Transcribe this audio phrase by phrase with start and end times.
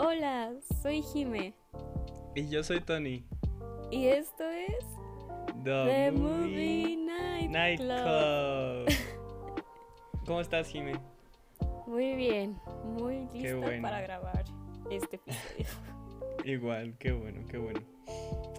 [0.00, 1.54] Hola, soy Jime.
[2.36, 3.24] Y yo soy Tony.
[3.90, 4.84] Y esto es
[5.64, 8.86] The, Movie, Night, Night Club.
[8.86, 9.64] Club.
[10.26, 10.92] ¿Cómo estás, Jime?
[11.88, 13.82] Muy bien, muy lista bueno.
[13.82, 14.44] para grabar
[14.88, 15.66] este episodio.
[16.44, 17.80] Igual, qué bueno, qué bueno.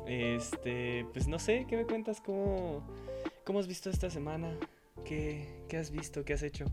[0.08, 2.20] Este, pues no sé, ¿qué me cuentas?
[2.20, 2.86] ¿Cómo,
[3.46, 4.58] cómo has visto esta semana?
[5.06, 6.26] ¿Qué, qué has visto?
[6.26, 6.66] ¿Qué has hecho?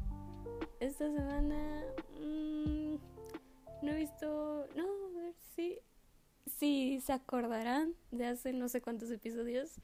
[7.27, 9.81] Acordarán de hace no sé cuántos episodios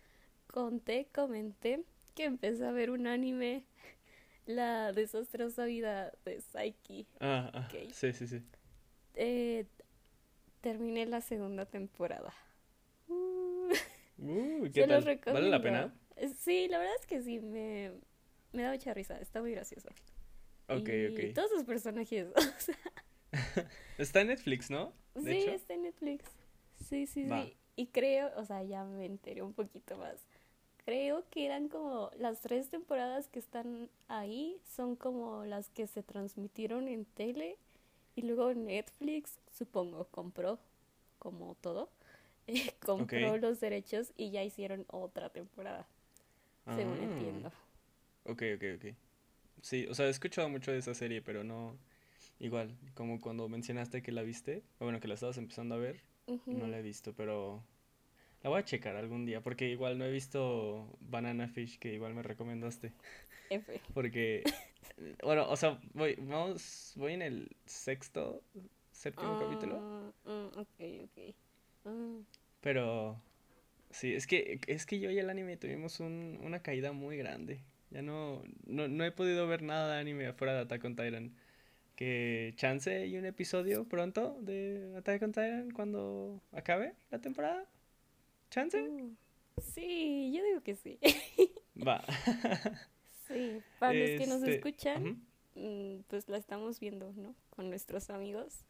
[0.46, 1.82] conté, comenté
[2.14, 3.64] que empecé a ver un anime,
[4.46, 7.06] La desastrosa vida de Saiki.
[7.20, 8.42] Ah, ah, sí, sí, sí.
[9.14, 9.66] Eh,
[10.60, 12.32] terminé la segunda temporada.
[13.08, 13.70] Uh,
[14.18, 15.20] Uh, se ¿qué los tal?
[15.32, 15.94] ¿Vale la pena?
[16.16, 17.92] Eh, Sí, la verdad es que sí, me,
[18.52, 19.88] me da mucha risa, está muy gracioso.
[20.68, 21.34] Ok, y ok.
[21.34, 22.76] todos sus personajes, o sea,
[23.98, 24.92] Está en Netflix, ¿no?
[25.14, 25.50] De sí, hecho.
[25.52, 26.24] está en Netflix.
[26.88, 27.40] Sí, sí, Va.
[27.42, 27.56] sí.
[27.76, 30.26] Y creo, o sea, ya me enteré un poquito más.
[30.84, 36.02] Creo que eran como las tres temporadas que están ahí, son como las que se
[36.02, 37.56] transmitieron en tele
[38.16, 40.58] y luego Netflix, supongo, compró,
[41.18, 41.90] como todo,
[42.48, 45.86] eh, compró los derechos y ya hicieron otra temporada,
[46.74, 47.02] según Ah.
[47.02, 47.52] entiendo.
[48.24, 48.86] Ok, ok, ok.
[49.62, 51.78] Sí, o sea, he escuchado mucho de esa serie, pero no.
[52.40, 56.02] Igual, como cuando mencionaste que la viste, o bueno, que la estabas empezando a ver,
[56.46, 57.62] No la he visto, pero
[58.42, 62.14] la voy a checar algún día, porque igual no he visto Banana Fish, que igual
[62.14, 62.92] me recomendaste,
[63.50, 63.80] F.
[63.94, 64.42] porque,
[65.22, 68.42] bueno, o sea, voy, vamos, voy en el sexto,
[68.92, 71.34] séptimo capítulo, Ah, mm, ok, ok.
[71.84, 72.18] Ah.
[72.60, 73.20] pero
[73.90, 77.60] sí, es que, es que yo y el anime tuvimos un- una caída muy grande,
[77.90, 81.32] ya no, no, no he podido ver nada de anime afuera de Attack on Titan.
[82.02, 87.64] Que chance y un episodio pronto de Attack on Titan cuando acabe la temporada.
[88.50, 88.82] ¿Chance?
[88.82, 89.14] Uh,
[89.60, 90.98] sí, yo digo que sí.
[91.86, 92.02] Va.
[93.28, 95.22] Sí, para los que nos Este, escuchan,
[95.54, 97.36] mm, pues la estamos viendo, ¿no?
[97.50, 98.64] Con nuestros amigos.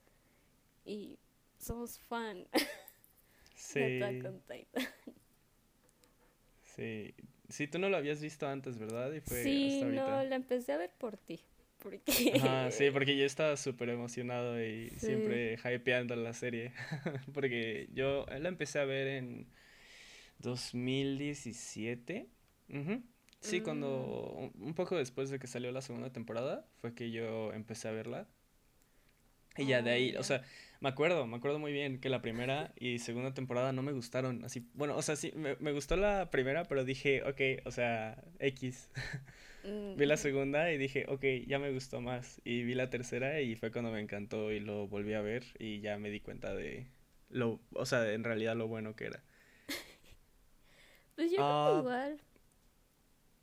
[0.85, 1.19] Y
[1.59, 2.47] somos fan
[3.57, 4.89] Sí, de Attack on Titan.
[6.77, 7.15] sí.
[7.49, 9.11] Sí, tú no lo habías visto antes, ¿verdad?
[9.13, 11.41] Y fue Sí, hasta no, la empecé a ver por ti.
[11.83, 15.07] Porque Ajá, sí, porque yo estaba súper emocionado y Sí.
[15.07, 16.73] siempre hypeando la serie.
[17.35, 19.49] Porque yo la empecé a ver en
[20.39, 22.29] 2017.
[22.69, 23.03] Ujú.
[23.41, 27.53] Sí, cuando un un poco después de que salió la segunda temporada fue que yo
[27.53, 28.29] empecé a verla.
[29.59, 30.43] Y ya de Ah, ahí, o sea,
[30.81, 34.45] me acuerdo, me acuerdo muy bien que la primera y segunda temporada no me gustaron.
[34.45, 38.23] Así, bueno, o sea, sí, me, me gustó la primera, pero dije, ok, o sea,
[38.39, 38.89] X.
[39.65, 42.41] Mm, Vi la segunda y dije, ok, ya me gustó más.
[42.45, 45.81] Y vi la tercera y fue cuando me encantó y lo volví a ver y
[45.81, 46.89] ya me di cuenta de
[47.31, 49.23] lo, o sea, de en realidad lo bueno que era.
[51.15, 52.21] Pues yo creo Ah, que igual.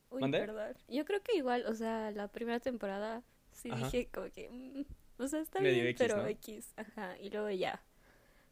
[0.10, 0.76] Uy, perdón.
[0.88, 3.86] Yo creo que igual, o sea, la primera temporada sí Ajá.
[3.86, 4.50] dije como que.
[4.50, 4.86] mm,
[5.22, 6.28] o sea, está Medio bien, X, pero ¿no?
[6.28, 6.74] X.
[6.78, 7.18] Ajá.
[7.20, 7.82] Y luego ya.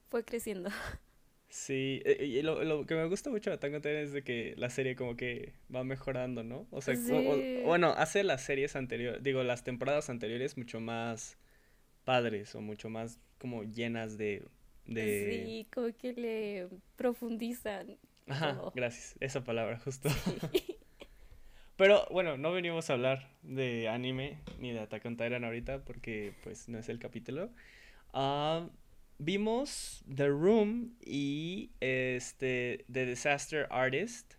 [0.09, 0.69] Fue creciendo.
[1.49, 4.69] Sí, e- y lo, lo que me gusta mucho de Titan es de que la
[4.69, 6.67] serie como que va mejorando, ¿no?
[6.71, 7.53] O sea, o- o- Sí.
[7.63, 11.37] bueno, hace las series anteriores, digo, las temporadas anteriores mucho más
[12.05, 14.43] padres o mucho más como llenas de,
[14.85, 15.29] de...
[15.29, 17.97] Sí, como que le profundizan
[18.27, 20.09] Ajá, gracias, esa palabra, justo.
[20.09, 20.37] Sí.
[21.77, 26.33] Pero bueno, no venimos a hablar de anime ni de Attack on Titan ahorita porque
[26.43, 27.51] pues no es el capítulo.
[28.13, 28.67] Ah,
[29.19, 34.35] vimos The Room y este The Disaster Artist.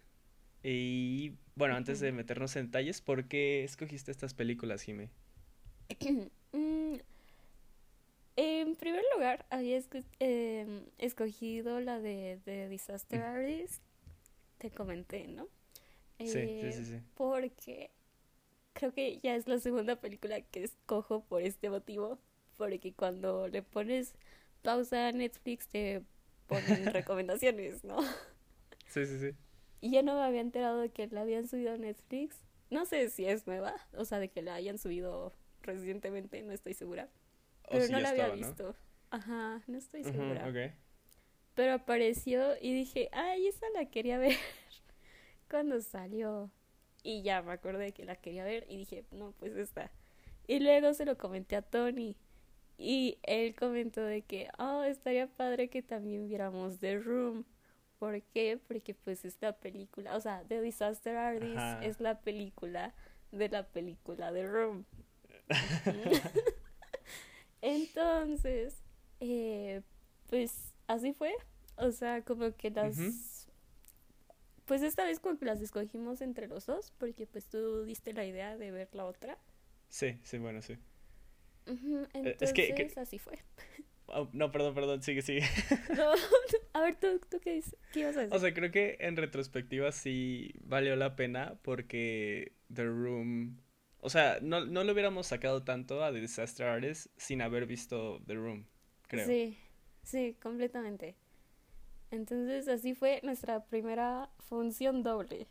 [0.63, 5.11] Y bueno, antes de meternos en detalles, ¿por qué escogiste estas películas, Jime?
[6.55, 6.97] Mm,
[8.37, 9.81] en primer lugar, había
[10.21, 13.83] em, escogido la de, de Disaster Artist.
[14.59, 15.49] Te comenté, ¿no?
[16.25, 17.01] Sí, sí, Eh, sí, sí.
[17.17, 17.91] Porque
[18.75, 22.19] creo que ya es la segunda película que escojo por este motivo.
[22.59, 24.15] Porque cuando le pones
[24.63, 26.03] pausa Netflix te
[26.47, 28.01] ponen recomendaciones, ¿no?
[28.87, 29.37] Sí, sí, sí.
[29.81, 32.37] Y yo no me había enterado de que la habían subido a Netflix.
[32.71, 35.33] No sé si es nueva, o sea, de que la hayan subido
[35.63, 37.09] recientemente, no estoy segura.
[37.65, 38.75] O Pero no la había visto.
[39.11, 40.53] Ajá, no estoy segura.
[41.55, 44.37] Pero apareció y dije, ay, esa la quería ver
[45.51, 46.51] cuando salió.
[47.03, 49.91] Y ya me acordé que la quería ver y dije, no, pues esta.
[50.47, 52.17] Y luego se lo comenté a Tony.
[52.79, 57.45] Y él comentó de que, oh, estaría padre que también viéramos The Room.
[57.99, 58.61] ¿Por qué?
[58.69, 61.85] Porque pues es la película, o sea, The Disaster Artist Ajá.
[61.85, 62.95] es la película
[63.33, 64.85] de la película The Room.
[67.61, 68.77] Entonces,
[69.19, 69.83] eh,
[70.31, 71.35] pues así fue.
[71.77, 73.49] O sea, como que las...
[74.67, 78.25] Pues esta vez como que las escogimos entre los dos, porque pues tú diste la
[78.25, 79.39] idea de ver la otra.
[79.89, 80.79] Sí, sí, bueno, sí.
[81.69, 83.39] Ujú, Eh, Entonces, es que- que- así fue.
[84.11, 85.43] Oh, no, perdón, perdón, sigue, sigue.
[85.95, 86.13] No,
[86.73, 87.77] a ver, ¿tú, tú qué, dices?
[87.93, 88.35] ¿Qué ibas a decir?
[88.35, 93.59] O sea, creo que en retrospectiva sí valió la pena porque The Room...
[94.01, 98.23] O sea, no, no le hubiéramos sacado tanto a The Disaster Artist sin haber visto
[98.27, 98.65] The Room,
[99.09, 99.27] creo.
[99.27, 99.59] Sí,
[100.05, 101.15] sí, completamente.
[102.11, 105.49] Entonces así fue nuestra primera función doble.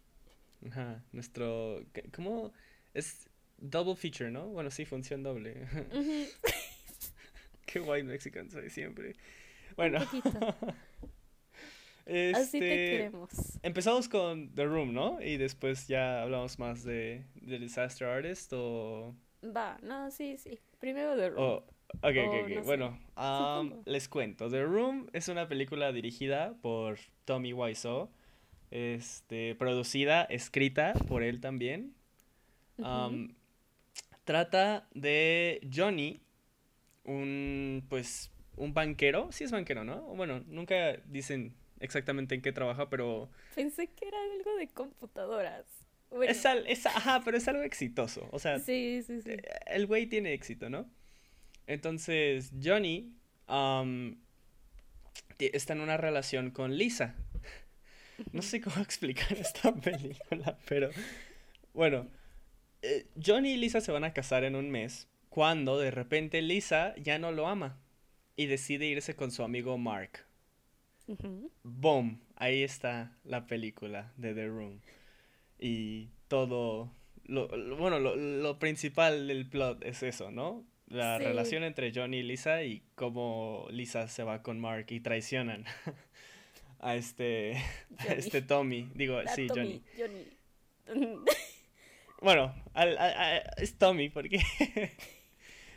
[0.68, 1.84] Ajá, nuestro...
[1.94, 2.52] ¿qué- ¿Cómo?
[2.96, 4.48] Es double feature, ¿no?
[4.50, 5.68] Bueno, sí, función doble.
[7.66, 9.16] Qué guay mexican soy siempre.
[9.76, 10.40] Bueno, poquito.
[12.32, 12.90] Así te este...
[12.90, 13.30] queremos.
[13.64, 15.22] Empezamos con The Room, ¿no?
[15.22, 19.14] Y después ya hablamos más de, de Disaster Artist o...
[19.44, 20.60] Va, no, sí, sí.
[20.80, 21.44] Primero The Room.
[21.44, 21.64] o-
[22.02, 22.50] ok, ok, O ok.
[22.50, 23.82] no Bueno, supongo.
[23.86, 24.50] les cuento.
[24.50, 28.10] The Room es una película dirigida por Tommy Wiseau.
[28.72, 31.94] Este, producida, escrita por él también.
[34.28, 36.22] Trata de Johnny,
[37.06, 39.32] un, pues, un banquero.
[39.32, 40.02] Sí es banquero, ¿no?
[40.16, 45.66] Bueno, nunca dicen exactamente en qué trabaja, pero Pensé que era algo de computadoras.
[46.10, 48.28] Bueno, es, al- es- ajá, pero es algo exitoso.
[48.32, 49.32] O sea, sí, sí, sí.
[49.32, 50.90] eh, el güey tiene éxito, ¿no?
[51.66, 53.14] Entonces, Johnny
[55.40, 57.16] está en una relación con Lisa.
[58.32, 60.90] No sé cómo explicar esta película, pero
[61.74, 62.08] bueno,
[62.82, 66.96] eh, Johnny y Lisa se van a casar en un mes cuando de repente Lisa
[66.98, 67.80] ya no lo ama
[68.36, 70.26] y decide irse con su amigo Mark.
[71.08, 74.82] Ujú, Boom, ahí está la película de The Room.
[75.60, 76.92] Y todo,
[77.26, 80.66] lo, lo- bueno, lo, lo principal del plot es eso, ¿no?
[80.88, 81.24] La Sí.
[81.26, 85.66] relación entre Johnny y Lisa y cómo Lisa se va con Mark y traicionan
[86.80, 87.58] a este,
[87.98, 88.90] a este Tommy.
[88.96, 89.82] Digo, La sí, Johnny.
[89.98, 90.28] Johnny.
[92.22, 94.40] Bueno, al- a- a- es Tommy porque...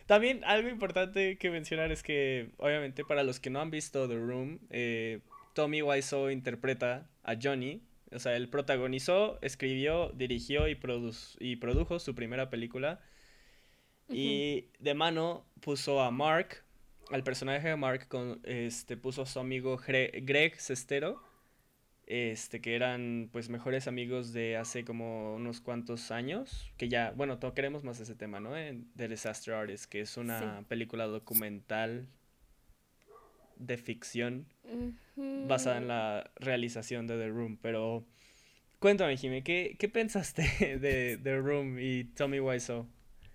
[0.07, 4.17] También algo importante que mencionar es que, obviamente, para los que no han visto The
[4.17, 5.21] Room, eh,
[5.55, 7.81] Tommy Wiseau interpreta a Johnny.
[8.11, 13.01] O sea, él protagonizó, escribió, dirigió y, produs- y produjo su primera película.
[14.09, 16.65] Y de mano puso a Mark,
[17.13, 21.23] al personaje de Mark, con, este, puso a su amigo Gre- Greg Sestero,
[22.13, 27.39] este, que eran pues mejores amigos de hace como unos cuantos años, que ya, bueno,
[27.39, 28.57] tocaremos más ese tema, ¿no?
[28.57, 30.65] En The Disaster Artist, que es una Sí.
[30.69, 32.09] película documental
[33.57, 34.47] de ficción
[35.47, 38.05] basada en la realización de The Room, pero
[38.81, 40.43] cuéntame, Jimmy, ¿qué, qué pensaste
[40.81, 42.87] de The Room y Tommy Wiseau?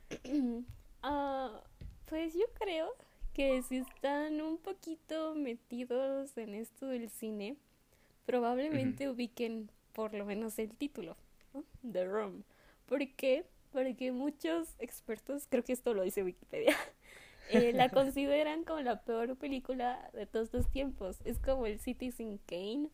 [1.07, 1.61] Ah,
[2.07, 2.89] pues yo creo
[3.35, 7.57] que si están un poquito metidos en esto del cine,
[8.25, 11.15] probablemente ubiquen por lo menos el título,
[11.53, 11.63] ¿no?
[11.89, 12.43] The Room.
[12.85, 13.45] ¿Por qué?
[13.71, 16.75] Porque muchos expertos, creo que esto lo dice Wikipedia,
[17.49, 21.19] eh, la consideran como la peor película de todos los tiempos.
[21.25, 22.89] Es como el Citizen Kane,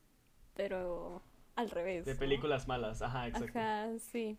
[0.56, 1.22] pero
[1.56, 2.06] al revés.
[2.06, 2.20] De ¿no?
[2.20, 3.60] películas malas, ajá, exacto.
[3.60, 4.38] Ajá, sí.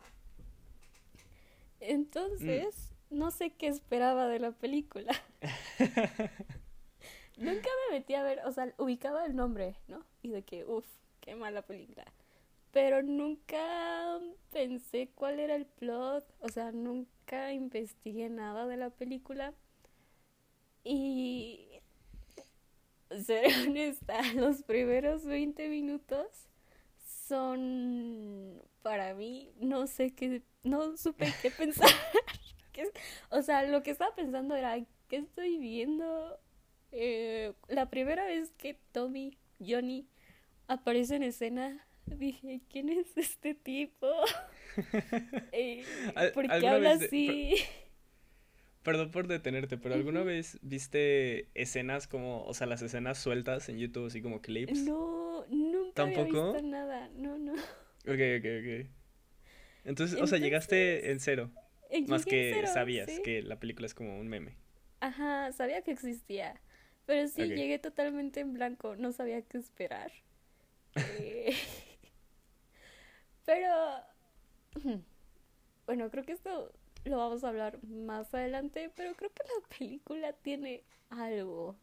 [1.80, 5.12] Entonces, no sé qué esperaba de la película.
[7.42, 10.04] Nunca me metí a ver, o sea, ubicaba el nombre, ¿no?
[10.22, 10.86] Y de que, uff,
[11.20, 12.04] qué mala película.
[12.70, 14.18] Pero nunca
[14.50, 19.54] pensé cuál era el plot, o sea, nunca investigué nada de la película.
[20.84, 21.68] Y,
[23.24, 26.26] ser honesta, los primeros 20 minutos
[27.28, 31.88] son para mí no sé qué no supe qué pensar
[33.30, 34.76] o sea lo que estaba pensando era
[35.08, 36.38] qué estoy viendo
[36.92, 40.06] Eh, la primera vez que Tommy Johnny
[40.68, 44.08] aparece en escena dije quién es este tipo
[45.52, 45.84] Eh,
[46.34, 47.54] ¿por qué ¿alguna habla de- así
[48.82, 53.78] Perdón por detenerte, pero ¿alguna vez viste escenas como, o sea, las escenas sueltas en
[53.78, 54.72] YouTube, así como clips?
[54.72, 56.52] no nunca había ¿Tampoco?
[56.52, 57.52] visto nada no no
[58.06, 58.86] Ok, ok, ok.
[59.84, 61.50] Entonces, o sea, llegaste en cero,
[62.06, 63.22] más que cero, sabías sí.
[63.22, 64.56] que la película es como un meme.
[65.00, 66.60] Ajá, sabía que existía,
[67.06, 70.12] pero sí llegué totalmente en blanco, no sabía qué esperar.
[70.94, 71.54] Eh,
[73.44, 73.70] pero,
[75.86, 76.72] bueno, creo que esto
[77.04, 81.76] lo vamos a hablar más adelante, pero creo que la película tiene algo,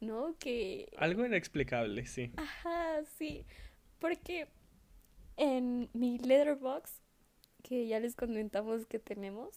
[0.00, 0.36] ¿no?
[0.38, 2.32] Que, Algo inexplicable, sí.
[2.36, 3.44] ajá, sí,
[3.98, 4.48] porque
[5.36, 7.00] en mi letterbox,
[7.62, 9.54] que ya les comentamos que tenemos,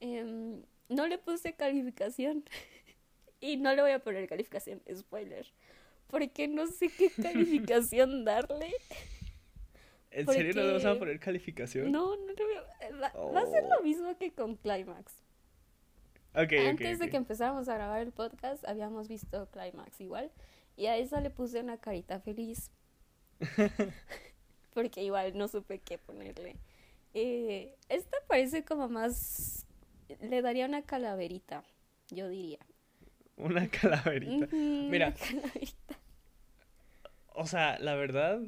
[0.00, 2.44] em, no le puse calificación.
[3.42, 5.52] Y no le voy a poner calificación, spoiler.
[6.06, 8.72] Porque no sé qué calificación darle.
[10.12, 11.90] ¿En serio no le vas a poner calificación?
[11.90, 13.08] No, no le voy a...
[13.18, 13.82] Va, a ser lo oh.
[13.82, 15.24] mismo que con Climax.
[16.34, 20.30] Okay, Antes de que empezáramos a grabar el podcast, habíamos visto Climax igual.
[20.76, 22.70] Y a esa le puse una carita feliz.
[24.72, 26.54] Porque igual no supe qué ponerle.
[27.12, 29.66] Eh, esta parece como más...
[30.20, 31.64] Le daría una calaverita,
[32.10, 32.60] yo diría.
[33.36, 34.48] Una calaverita.
[34.54, 35.14] Mira.
[35.14, 35.98] calaverita.
[37.34, 38.40] O sea, la verdad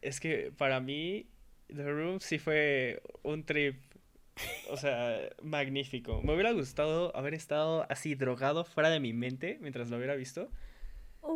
[0.00, 1.26] es que para mí
[1.68, 3.76] The Room sí fue un trip.
[4.70, 6.22] O sea, magnífico.
[6.22, 10.50] Me hubiera gustado haber estado así drogado fuera de mi mente mientras lo hubiera visto.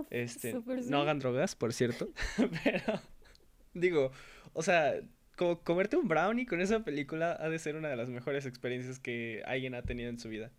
[0.08, 0.54] este,
[0.88, 2.08] no hagan drogas, por cierto.
[2.64, 3.00] Pero
[3.74, 4.10] digo,
[4.54, 4.94] o sea,
[5.36, 8.98] como comerte un brownie con esa película ha de ser una de las mejores experiencias
[8.98, 10.50] que alguien ha tenido en su vida.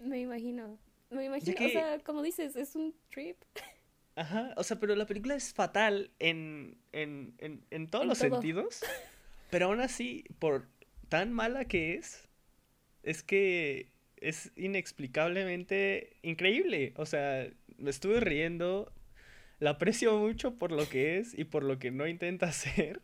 [0.00, 0.78] Me imagino.
[1.10, 3.36] Me imagino, o sea, como dices, es un trip.
[4.16, 8.82] Ajá, o sea, pero la película es fatal en, en, en, en todos los sentidos.
[9.50, 10.66] Pero aún así, por
[11.08, 12.28] tan mala que es,
[13.04, 16.92] es que es inexplicablemente increíble.
[16.96, 18.92] O sea, me estuve riendo,
[19.60, 23.00] la aprecio mucho por lo que es y por lo que no intenta hacer.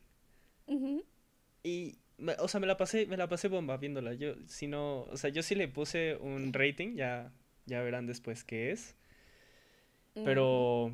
[1.63, 1.99] Y,
[2.39, 4.15] o sea, me la pasé, me la pasé bomba viéndola.
[4.15, 7.33] Yo, si no, o sea, yo sí le puse un rating, ya,
[7.67, 8.97] ya verán después qué es.
[10.15, 10.93] Pero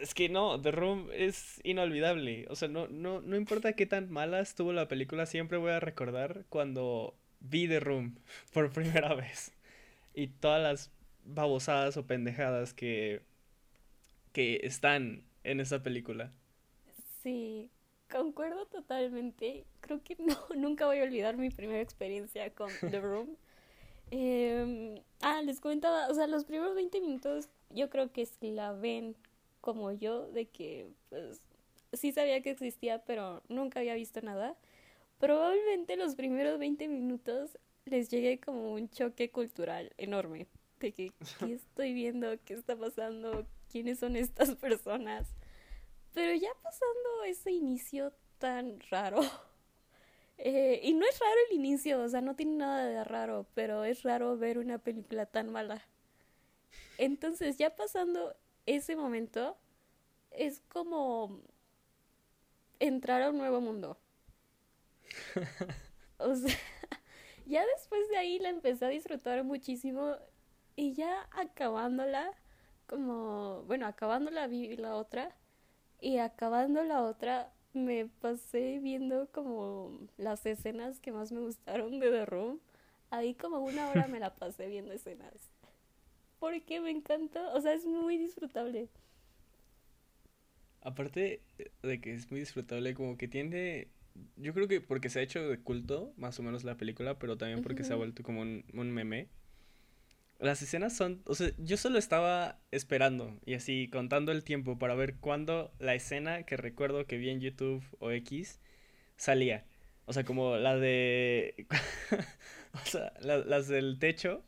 [0.00, 2.46] es que no, The Room es inolvidable.
[2.48, 5.80] O sea, no, no, no importa qué tan mala estuvo la película, siempre voy a
[5.80, 8.16] recordar cuando vi The Room
[8.52, 9.52] por primera vez.
[10.14, 10.90] Y todas las
[11.24, 13.22] babosadas o pendejadas que,
[14.32, 16.32] que están en esa película.
[17.22, 17.70] Sí,
[18.10, 19.64] concuerdo totalmente.
[19.80, 23.36] Creo que no, nunca voy a olvidar mi primera experiencia con The Room.
[24.10, 28.72] Em, ah, les comentaba, o sea, los primeros 20 minutos yo creo que si la
[28.72, 29.16] ven
[29.60, 31.42] como yo, de que pues
[31.92, 34.56] sí sabía que existía, pero nunca había visto nada,
[35.18, 40.46] probablemente los primeros 20 minutos les llegue como un choque cultural enorme.
[40.80, 42.28] De que, ¿qué estoy viendo?
[42.44, 43.46] ¿Qué está pasando?
[43.70, 45.26] ¿Quiénes son estas personas?
[46.14, 49.20] Pero ya pasando ese inicio tan raro
[50.38, 53.84] eh, y no es raro el inicio, o sea, no tiene nada de raro, pero
[53.84, 55.82] es raro ver una película tan mala.
[56.98, 59.56] Entonces, ya pasando ese momento,
[60.30, 61.40] es como
[62.80, 63.98] entrar a un nuevo mundo.
[66.18, 66.56] o sea,
[67.46, 70.16] ya después de ahí la empecé a disfrutar muchísimo
[70.74, 72.30] y ya acabándola,
[72.86, 75.34] como, bueno, acabándola vi la otra
[76.00, 82.10] y acabando la otra me pasé viendo como las escenas que más me gustaron de
[82.10, 82.60] The Room.
[83.10, 85.50] Ahí como una hora me la pasé viendo escenas.
[86.38, 88.88] Porque me encanta, o sea, es muy disfrutable.
[90.80, 91.42] Aparte
[91.82, 93.88] de que es muy disfrutable, como que tiene...
[94.36, 97.36] Yo creo que porque se ha hecho de culto, más o menos la película, pero
[97.36, 99.28] también porque se ha vuelto como un, un meme.
[100.38, 104.94] Las escenas son, o sea, yo solo estaba esperando y así contando el tiempo para
[104.94, 108.60] ver cuándo la escena que recuerdo que vi en YouTube o X
[109.16, 109.64] salía.
[110.04, 111.66] O sea, como la de...
[112.74, 114.44] o sea, las del techo.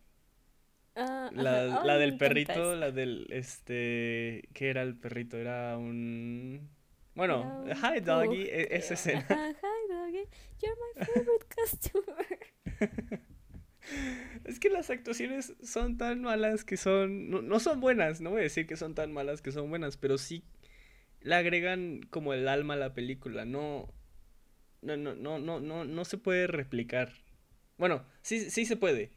[0.94, 4.48] Ah, la, la del perrito, la del, este...
[4.52, 5.36] ¿Qué era el perrito?
[5.36, 6.68] Era un...
[7.14, 9.26] Bueno, hi doggy, e, esa escena.
[9.28, 10.24] hi doggy,
[10.60, 13.20] you're my favorite customer.
[14.44, 17.30] Es que las actuaciones son tan malas que son.
[17.30, 20.18] No, son buenas, no voy a decir que son tan malas que son buenas, pero
[20.18, 20.44] sí
[21.20, 23.44] le agregan como el alma a la película.
[23.44, 23.92] No.
[24.80, 27.12] No, no, no, no, no, no se puede replicar.
[27.78, 29.10] Bueno, sí, sí se puede.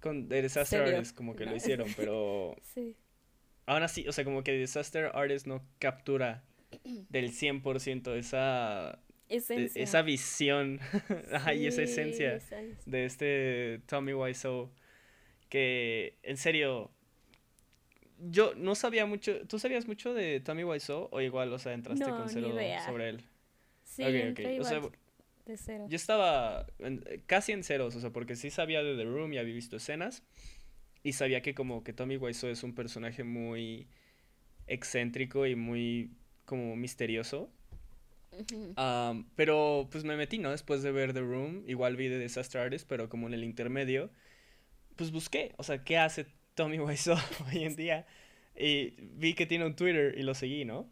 [0.00, 2.56] Con The Disaster Artist como que lo hicieron, pero.
[2.62, 2.96] Sí.
[3.66, 6.44] Aún así, o sea, como que Disaster Artist no captura
[7.08, 10.80] del 100% esa esa visión.
[11.56, 12.38] Y esa esencia
[12.86, 14.70] de este Tommy Wiseau
[15.50, 16.90] que en serio
[18.18, 22.04] yo no sabía mucho tú sabías mucho de Tommy Wiseau o igual o sea entraste
[22.04, 22.54] con cero
[22.86, 23.24] sobre él
[23.82, 24.80] sí o sea,
[25.46, 25.86] de cero.
[25.88, 26.66] yo estaba
[27.26, 30.22] casi en ceros o sea porque sí sabía de The Room y había visto escenas
[31.02, 33.88] y sabía que como que Tommy Wiseau es un personaje muy
[34.66, 36.12] excéntrico y muy
[36.44, 37.50] como misterioso
[39.36, 40.50] pero pues me metí, ¿no?
[40.50, 44.10] Después de ver The Room, igual vi The Disaster Artist, pero como en el intermedio,
[44.96, 47.16] pues busqué, o sea, ¿qué hace Tommy Wiseau
[47.46, 48.06] hoy en día?
[48.56, 50.88] Y vi que tiene un Twitter y lo seguí, ¿no?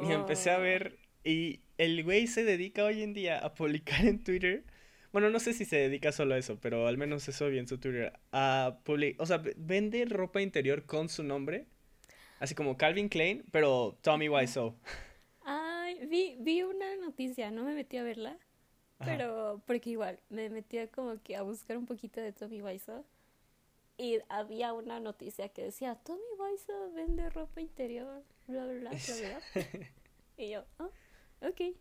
[0.00, 0.62] Y empecé a oh.
[0.62, 4.64] ver, y el güey se dedica hoy en día a publicar en Twitter
[5.12, 7.68] Bueno, no sé si se dedica solo a eso, pero al menos eso vi en
[7.68, 8.12] su Twitter.
[8.32, 8.78] A
[9.18, 11.66] o sea, vende ropa interior con su nombre.
[12.40, 14.76] Así como Calvin Klein, pero Tommy Wiseau.
[16.08, 18.38] Vi, vi una noticia, no me metí a verla.
[19.04, 23.04] Pero, porque igual, me metía como que a buscar un poquito de Tommy Wiseau.
[23.98, 29.40] Y había una noticia que decía, Tommy Wiseau vende ropa interior, bla, bla, bla, bla,
[30.36, 30.90] y yo, oh,
[31.46, 31.76] ok.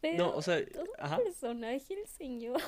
[0.00, 2.60] Pero no, o sea, todo un personaje el señor.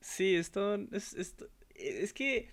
[0.00, 2.48] Sí, esto es, esto, es que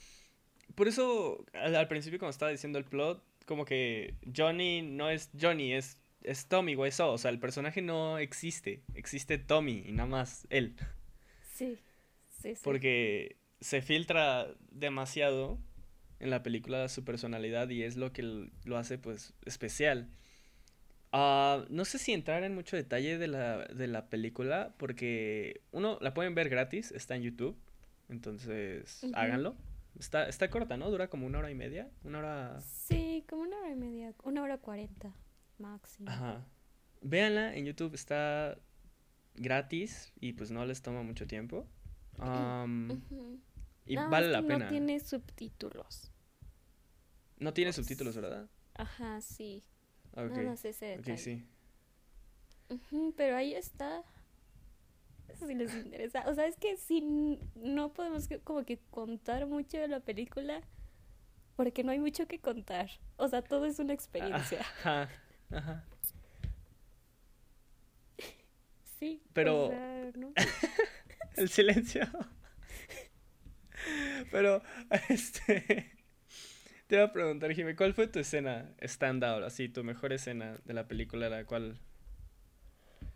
[0.76, 5.74] por eso al, principio cuando estaba diciendo el plot, como que Johnny no es Johnny,
[5.74, 10.46] es, es Tommy Wiseau, o sea, el personaje no existe, existe Tommy y nada más
[10.50, 10.75] él.
[11.54, 11.80] Sí,
[12.30, 12.62] sí, sí.
[12.62, 15.58] Porque se filtra demasiado
[16.20, 20.10] en la película su personalidad y es lo que lo hace pues especial.
[21.13, 25.98] Ah, no sé si entrar en mucho detalle de la, de la película, porque uno
[26.01, 27.58] la pueden ver gratis, está en YouTube,
[28.10, 29.56] entonces háganlo.
[30.00, 30.89] Está, está corta, ¿no?
[30.92, 32.62] Dura como una hora y media, una hora...
[32.62, 35.16] Sí, como una hora y media, una hora cuarenta
[35.58, 36.10] máximo.
[36.10, 36.46] Ajá.
[37.01, 38.58] Véanla, en YouTube está
[39.36, 41.68] gratis y pues no les toma mucho tiempo.
[43.89, 44.66] Y vale la pena.
[44.66, 46.12] No tiene subtítulos.
[47.39, 48.50] No tiene subtítulos, ¿verdad?
[48.74, 49.63] Ajá, sí.
[50.12, 50.46] Okay.
[50.46, 51.46] No, sé ese Ok, sí.
[53.16, 54.04] pero ahí está.
[55.36, 56.24] Si les interesa.
[56.28, 60.62] O sea, es que si no podemos como que contar mucho de la película
[61.56, 62.90] porque no hay mucho que contar.
[63.18, 64.62] O sea, todo es una experiencia.
[64.62, 65.10] Ajá.
[65.52, 65.86] Ajá.
[69.00, 69.22] Sí.
[69.34, 69.72] Pero.
[71.36, 72.08] El silencio.
[74.32, 74.62] Pero,
[75.10, 75.98] este.
[76.88, 80.74] Te iba a preguntar, Jimmy, ¿cuál fue tu escena standout, así, tu mejor escena de
[80.74, 81.78] la película, la cual...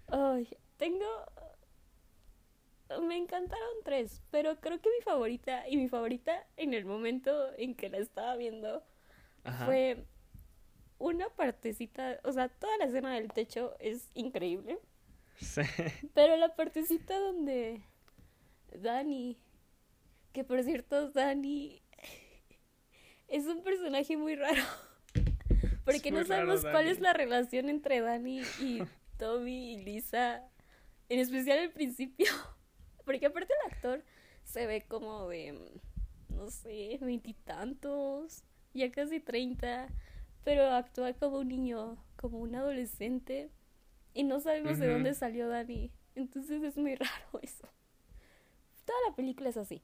[0.08, 0.46] Ay,
[0.76, 1.06] tengo...
[3.00, 7.76] Me encantaron tres, pero creo que mi favorita, y mi favorita en el momento en
[7.76, 8.84] que la estaba viendo,
[9.66, 10.06] fue
[11.02, 14.80] una partecita, o sea, toda la escena del techo es increíble.
[15.40, 15.62] Sí.
[16.14, 17.82] Pero la partecita donde
[18.74, 19.38] Dani,
[20.32, 21.82] que por cierto, Dani
[23.28, 24.62] es un personaje muy raro.
[25.86, 28.84] Porque no sabemos cuál es la relación entre Dani y
[29.18, 30.48] Tommy y Lisa.
[31.10, 32.28] En especial al principio.
[33.12, 34.04] Porque aparte el actor
[34.44, 35.60] se ve como de,
[36.30, 38.44] no sé, veintitantos,
[38.74, 39.90] ya casi treinta.
[40.44, 43.50] Pero actúa como un niño, como un adolescente.
[44.14, 45.92] Y no sabemos de dónde salió Dani.
[46.16, 47.68] Entonces es muy raro eso.
[48.86, 49.82] Toda la película es así.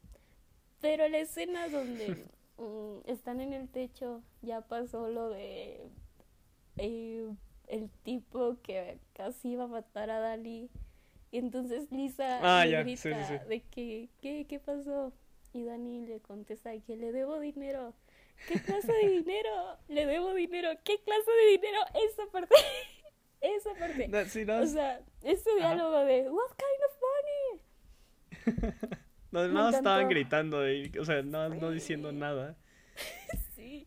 [0.82, 5.90] Pero la escena donde Mm, están en el techo, ya pasó lo de
[6.78, 7.32] eh,
[7.68, 10.70] el tipo que casi iba a matar a Dali.
[11.38, 15.14] Y entonces Lisa ah, grita de que, ¿qué, ¿qué pasó?
[15.54, 17.94] Y Dani le contesta que le debo dinero.
[18.48, 19.78] ¿Qué clase de dinero?
[19.88, 20.70] Le debo dinero.
[20.84, 21.78] ¿Qué clase de dinero?
[22.10, 22.56] Esa parte.
[23.42, 24.10] Esa parte.
[24.52, 28.72] O sea, ese diálogo de What kind of money?
[29.32, 30.62] No, no estaban gritando,
[31.00, 32.58] o sea, no, no diciendo nada.
[33.56, 33.86] sí.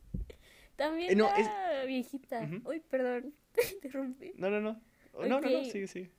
[0.76, 2.48] También eh, la viejita.
[2.64, 4.34] Uy, perdón, te interrumpí.
[4.36, 4.80] No, no, no.
[5.14, 6.12] No, no, no, sí, sí.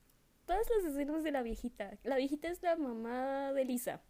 [0.52, 1.98] Todas las escenas de la viejita.
[2.04, 4.02] La viejita es la mamá de Lisa.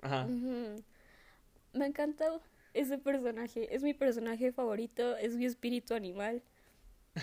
[0.00, 0.26] Ajá.
[0.26, 2.24] Me encanta
[2.72, 3.74] ese personaje.
[3.74, 5.18] Es mi personaje favorito.
[5.18, 6.42] Es mi espíritu animal.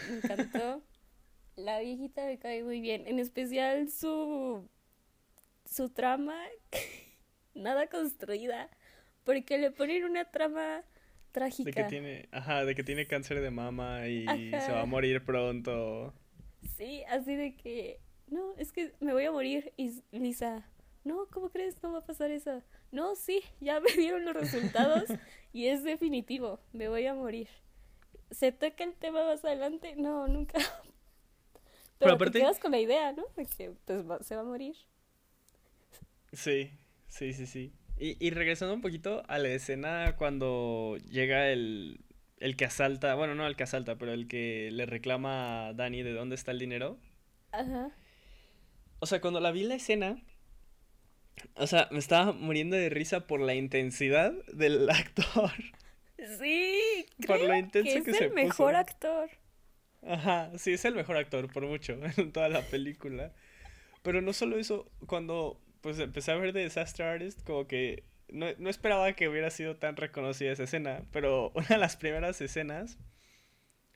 [0.07, 0.83] Me encantó.
[1.55, 3.07] la viejita me cae muy bien.
[3.07, 4.69] En especial su.
[5.65, 6.39] su trama.
[7.55, 8.69] nada construida,
[9.23, 10.83] porque le ponen una trama
[11.31, 11.71] trágica.
[11.71, 15.25] De que tiene, ajá, de que tiene cáncer de mama y se va a morir
[15.25, 16.13] pronto.
[16.77, 17.99] Sí, así de que,
[18.33, 20.65] no, es que me voy a morir y Lisa,
[21.03, 21.81] no, ¿cómo crees?
[21.83, 22.61] No va a pasar eso.
[22.91, 25.05] No, sí, ya me dieron los resultados
[25.53, 27.47] y es definitivo, me voy a morir.
[28.31, 29.95] ¿Se toca el tema más adelante?
[29.95, 30.59] No, nunca.
[31.99, 33.25] Pero, Pero te quedas con la idea, ¿no?
[33.35, 34.75] De que pues, se va a morir.
[36.31, 36.71] Sí,
[37.07, 37.73] Sí, sí, sí.
[37.97, 41.99] Y, y regresando un poquito a la escena cuando llega el,
[42.39, 46.01] el que asalta, bueno, no el que asalta, pero el que le reclama a Dani
[46.01, 46.97] de dónde está el dinero.
[47.51, 47.91] Ajá.
[49.03, 50.15] O sea, cuando la vi la escena,
[51.55, 55.51] o sea, me estaba muriendo de risa por la intensidad del actor.
[56.39, 59.29] Sí, por lo intenso que, es el mejor actor.
[60.07, 63.33] Ajá, sí, es el mejor actor por mucho en toda la película.
[64.03, 68.45] Pero no solo eso, cuando pues empecé a ver de Disaster Artist, como que no,
[68.57, 72.97] no, esperaba que hubiera sido tan reconocida esa escena, pero una de las primeras escenas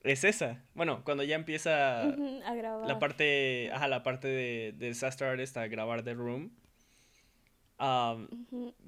[0.03, 0.63] es esa.
[0.73, 2.87] Bueno, cuando ya empieza a grabar.
[2.87, 6.51] la parte, ajá, la parte de, de Disaster Artist a grabar The Room.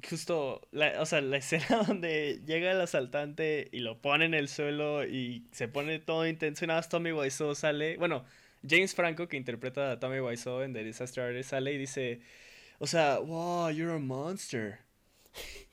[0.10, 4.48] justo, la, o sea, la escena donde llega el asaltante y lo pone en el
[4.48, 8.26] suelo y se pone todo intenso y nada más Tommy Wiseau sale, bueno,
[8.67, 12.22] James Franco que interpreta a Tommy Wiseau en The Disaster Artist sale y dice,
[12.80, 14.80] o sea, wow, you're a monster.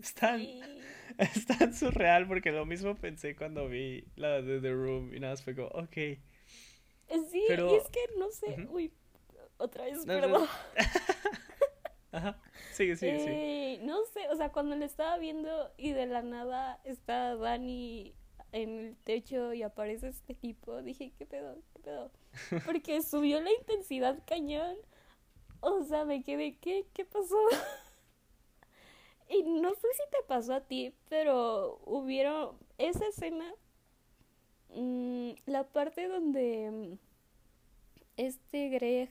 [0.00, 0.60] Es tan, Sí.
[1.18, 5.34] es tan surreal porque lo mismo pensé cuando vi la de The Room y nada
[5.34, 5.94] más fue como, ok.
[7.30, 8.92] Sí, Pero- y es que no sé, uy,
[9.56, 10.48] otra vez, No, no, perdón.
[12.12, 12.40] Ajá,
[12.72, 13.74] sigue, sigue, sigue.
[13.74, 18.14] Eh, no sé, o sea, cuando le estaba viendo y de la nada está Dani
[18.52, 21.58] en el techo y aparece este tipo, dije, ¿qué pedo?
[21.74, 22.10] ¿Qué pedo?
[22.64, 24.76] Porque subió la intensidad cañón.
[25.60, 26.86] O sea, me quedé, ¿qué?
[26.94, 27.36] ¿Qué pasó?
[29.30, 33.52] Y no sé si te pasó a ti, pero hubieron esa escena,
[34.74, 36.98] mm, la parte donde mm,
[38.16, 39.10] este Greg,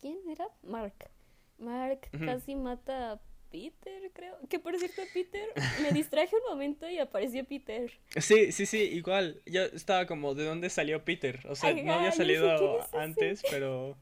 [0.00, 0.48] ¿quién era?
[0.62, 1.10] Mark.
[1.58, 3.20] Mark casi mata a
[3.50, 4.36] Peter, creo.
[4.48, 5.48] Que por cierto, Peter,
[5.82, 7.90] me distraje un momento y apareció Peter.
[8.18, 9.42] Sí, sí, sí, igual.
[9.46, 11.40] Yo estaba como, ¿de dónde salió Peter?
[11.48, 13.96] O sea, no había salido antes, pero...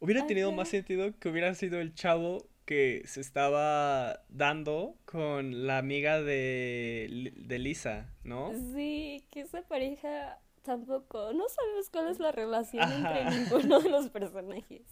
[0.00, 5.78] Hubiera tenido más sentido que hubiera sido el chavo que se estaba dando con la
[5.78, 8.52] amiga de, de Lisa, ¿no?
[8.74, 11.32] Sí, que esa pareja tampoco.
[11.32, 13.20] No sabemos cuál es la relación Ajá.
[13.20, 14.82] entre ninguno de los personajes.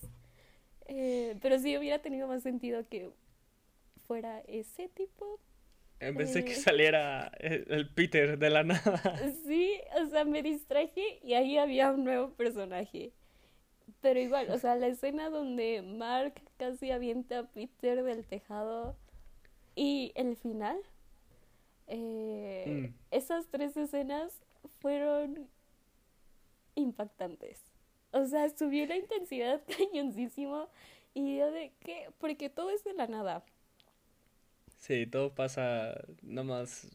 [0.87, 3.11] Eh, pero sí hubiera tenido más sentido que
[4.07, 5.39] fuera ese tipo.
[6.01, 6.57] En vez de que Eh.
[6.57, 9.03] saliera el, el Peter de la nada.
[9.47, 9.71] Sí,
[10.03, 13.13] o sea, me distraje y ahí había un nuevo personaje.
[14.07, 18.97] Pero igual, o sea, la escena donde Mark casi avienta a Peter del tejado
[19.75, 20.79] y el final,
[21.89, 22.95] eh, Mm.
[23.11, 24.41] esas tres escenas
[24.81, 25.49] fueron
[26.77, 27.61] impactantes.
[28.13, 30.69] O sea, subió la intensidad cañoncísimo
[31.15, 33.45] y yo de qué, porque todo es de la nada.
[34.79, 36.89] Sí, todo pasa nomás...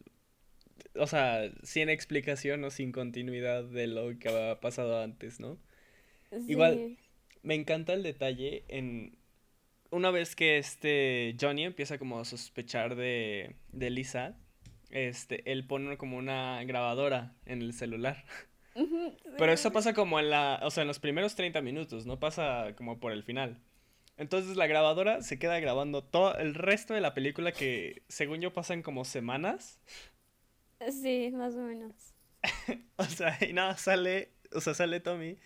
[0.95, 5.58] O sea, sin explicación o sin continuidad de lo que había pasado antes, ¿no?
[6.48, 6.98] Igual.
[7.44, 9.17] Me encanta el detalle en...
[9.89, 14.38] Una vez que este Johnny empieza como a sospechar de, de Lisa,
[14.89, 18.24] este, él pone como una grabadora en el celular.
[19.38, 19.54] Pero sí.
[19.54, 23.00] eso pasa como en la, o sea, en los primeros 30 minutos, no pasa como
[23.00, 23.60] por el final.
[24.17, 28.54] Entonces la grabadora se queda grabando todo el resto de la película que según yo
[28.54, 29.80] pasan como semanas.
[30.89, 32.13] Sí, más o menos.
[32.98, 35.38] O sea, y nada, sale, o sea, sale Tommy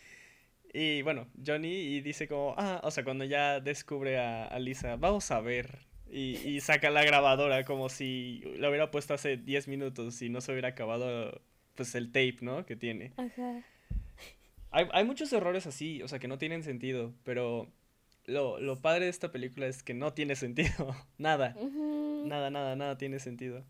[0.76, 4.98] y bueno, Johnny y dice como, ah, o sea, cuando ya descubre a, a Lisa,
[4.98, 5.80] vamos a ver.
[6.10, 10.42] Y, y saca la grabadora como si la hubiera puesto hace 10 minutos y no
[10.42, 11.42] se hubiera acabado
[11.76, 12.66] pues el tape, ¿no?
[12.66, 13.14] Que tiene.
[13.18, 13.64] Ajá.
[14.72, 17.72] Hay, hay muchos errores así, o sea, que no tienen sentido, pero
[18.26, 20.94] lo, lo padre de esta película es que no tiene sentido.
[21.18, 21.56] Nada,
[22.26, 23.64] nada, nada, nada tiene sentido.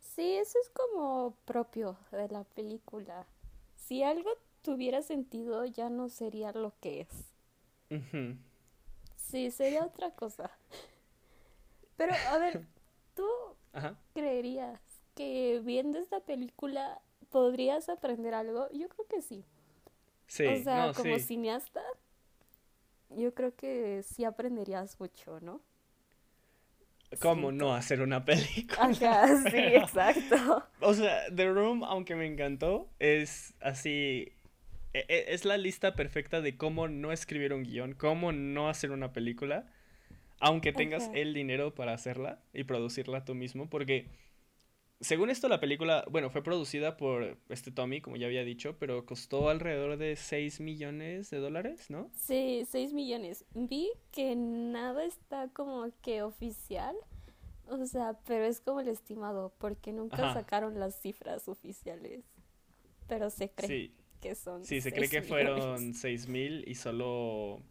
[0.00, 3.26] Sí, eso es como propio de la película.
[3.76, 4.30] Si algo
[4.62, 7.08] tuviera sentido, ya no sería lo que es.
[9.16, 10.50] Sí, sería otra cosa.
[11.96, 12.62] Pero, a ver,
[13.14, 13.26] ¿tú
[13.72, 13.96] Ajá.
[14.14, 14.80] creerías
[15.14, 18.68] que viendo esta película podrías aprender algo?
[18.72, 19.44] Yo creo que sí.
[20.26, 21.24] Sí, o sea, no, como sí.
[21.26, 21.82] cineasta,
[23.10, 25.60] yo creo que sí aprenderías mucho, ¿no?
[27.20, 28.78] ¿Cómo no hacer una película?
[28.82, 30.64] Ajá, sí, Pero- exacto.
[30.80, 34.32] O sea, The Room, aunque me encantó, es así.
[34.92, 38.90] E- e- Es la lista perfecta de cómo no escribir un guion, cómo no hacer
[38.90, 39.66] una película,
[40.40, 44.08] aunque tengas el dinero para hacerla y producirla tú mismo, porque
[45.00, 49.06] según esto la película, bueno, fue producida por este Tommy, como ya había dicho, pero
[49.06, 52.10] costó alrededor de 6 millones de dólares, ¿no?
[52.14, 53.44] Sí, 6 millones.
[53.54, 56.96] Vi que nada está como que oficial.
[57.66, 60.40] O sea, pero es como el estimado, porque nunca Ajá.
[60.40, 62.24] sacaron las cifras oficiales.
[63.08, 66.74] Pero se cree Sí, que son sí, se cree 6 que fueron 6 mil y
[66.74, 67.62] solo...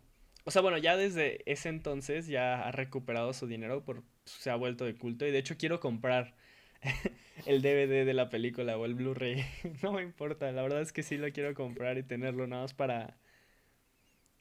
[0.46, 4.56] O sea, bueno, ya desde ese entonces ya ha recuperado su dinero, por, se ha
[4.56, 6.36] vuelto de culto y de hecho quiero comprar
[7.46, 9.44] el DVD de la película o el Blu-ray.
[9.84, 12.74] No me importa, la verdad es que sí lo quiero comprar y tenerlo nada más
[12.74, 13.18] para...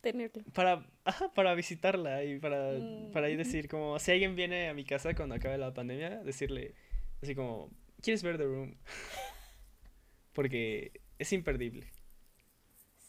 [0.00, 0.44] Tenerlo.
[0.54, 2.72] Para, ajá, para visitarla y para,
[3.12, 3.38] para ahí Mm.
[3.38, 6.74] decir como, si alguien viene a mi casa cuando acabe la pandemia, decirle
[7.22, 8.76] así como, ¿quieres ver The Room?
[10.32, 11.86] Porque es imperdible.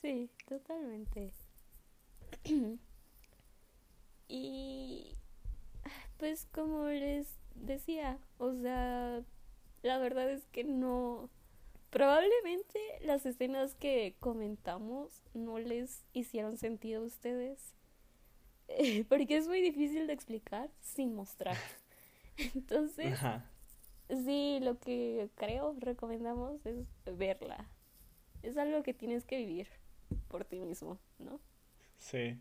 [0.02, 1.32] Sí, totalmente.
[4.28, 5.16] Y
[6.18, 9.24] pues como les decía, o sea,
[9.84, 11.30] la verdad es que no
[11.92, 17.76] Probablemente las escenas que comentamos no les hicieron sentido a ustedes.
[18.68, 21.58] eh, porque es muy difícil de explicar sin mostrar.
[22.56, 23.46] Entonces, Ajá.
[24.10, 26.86] sí, lo que creo recomendamos es
[27.18, 27.70] verla.
[28.44, 29.68] Es algo que tienes que vivir
[30.28, 31.40] por ti mismo, ¿no?
[31.98, 32.38] Sí.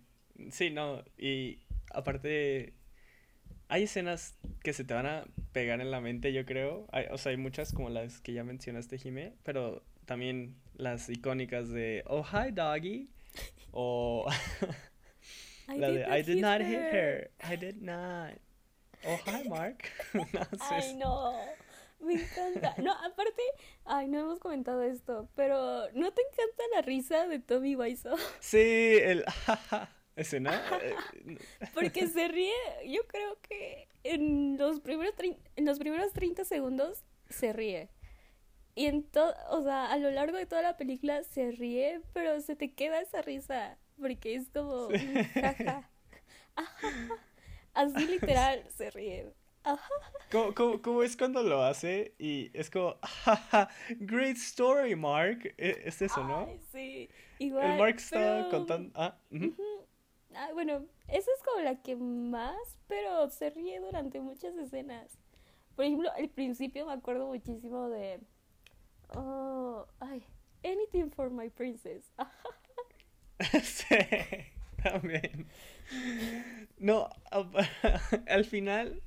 [0.50, 1.02] Sí, no.
[1.16, 1.58] Y
[1.90, 2.74] aparte,
[3.68, 6.86] hay escenas que se te van a pegar en la mente, yo creo.
[6.92, 11.68] Hay- o sea, hay muchas como las que ya mencionaste, Jime, pero también las icónicas
[11.70, 13.10] de Oh, hi, doggy.
[13.72, 14.26] O
[15.68, 17.30] I la did de not I did not hit her.
[17.40, 18.34] I did not.
[19.04, 19.84] Oh, hi, Mark.
[20.14, 21.34] No, Ay, no.
[22.00, 22.74] Me encanta.
[22.78, 23.42] No, aparte,
[23.84, 28.16] ay, no hemos comentado esto, pero ¿no te encanta la risa de Tommy Wiseau?
[28.40, 28.58] Sí,
[29.02, 29.24] el
[30.16, 30.50] ese, ¿no?
[31.74, 32.52] Porque se ríe,
[32.86, 35.14] yo creo que en los primeros,
[35.56, 37.88] en los primeros 30 segundos se ríe.
[38.74, 42.40] Y en todo, o sea, a lo largo de toda la película se ríe, pero
[42.40, 45.14] se te queda esa risa, porque es como, Sí.
[45.34, 45.90] jaja.
[47.74, 49.32] Así literal se ríe.
[50.30, 52.14] ¿Cómo, cómo- cómo es cuando lo hace?
[52.18, 53.68] Y es como, "Jaja,
[53.98, 55.54] great story, Mark.
[55.58, 56.46] E- Es eso, ¿no?
[56.48, 57.72] Ay, sí, igual.
[57.72, 58.90] El Mark está pero- contando.
[58.94, 59.46] Ah, ujú.
[59.46, 59.62] Ujú.
[60.34, 65.18] Ah, bueno, esa es como la que más, pero se ríe durante muchas escenas.
[65.74, 68.20] Por ejemplo, al principio me acuerdo muchísimo de.
[69.14, 70.22] Oh, ay,
[70.64, 72.12] Anything for my princess.
[73.62, 73.94] Sí,
[74.82, 75.46] también.
[76.78, 77.08] No,
[78.28, 79.00] al final,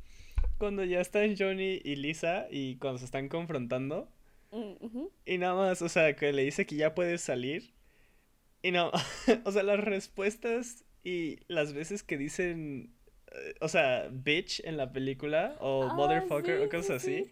[0.58, 4.10] cuando ya están Johnny y Lisa y cuando se están confrontando,
[4.52, 5.12] mm, ujú.
[5.26, 7.74] y nada más, o sea, que le dice que ya puedes salir,
[8.64, 8.92] y no,
[9.46, 12.94] o sea, las respuestas y las veces que dicen,
[13.34, 17.24] eh, o sea, bitch en la película, o Ah, motherfucker, sí, o cosas sí, así.
[17.26, 17.32] sí.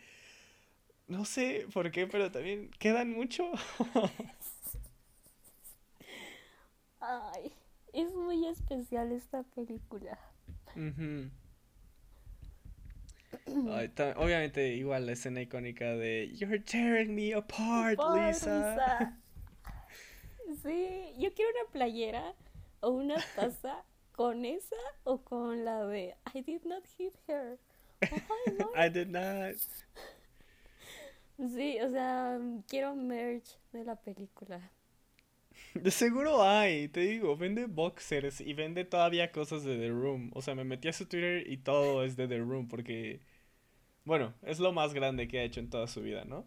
[1.08, 3.52] No sé por qué, pero también quedan mucho.
[7.02, 7.52] Ay,
[7.94, 10.18] es muy especial esta película.
[10.76, 11.30] Ujú.
[13.72, 18.74] Ay, obviamente, igual la escena icónica de You're tearing me apart, Lisa.
[18.74, 19.18] Lisa.
[20.64, 22.34] Sí, yo quiero una playera
[22.82, 27.60] o una taza con esa o con la de I did not hit her.
[28.58, 28.72] No.
[28.76, 29.56] I did not.
[31.38, 34.60] Sí, o sea, quiero merch de la película.
[35.74, 40.32] De seguro hay, te digo, vende boxers y vende todavía cosas de The Room.
[40.34, 43.22] O sea, me metí a su Twitter y todo es de The Room porque,
[44.06, 46.46] bueno, es lo más grande que ha hecho en toda su vida, ¿no?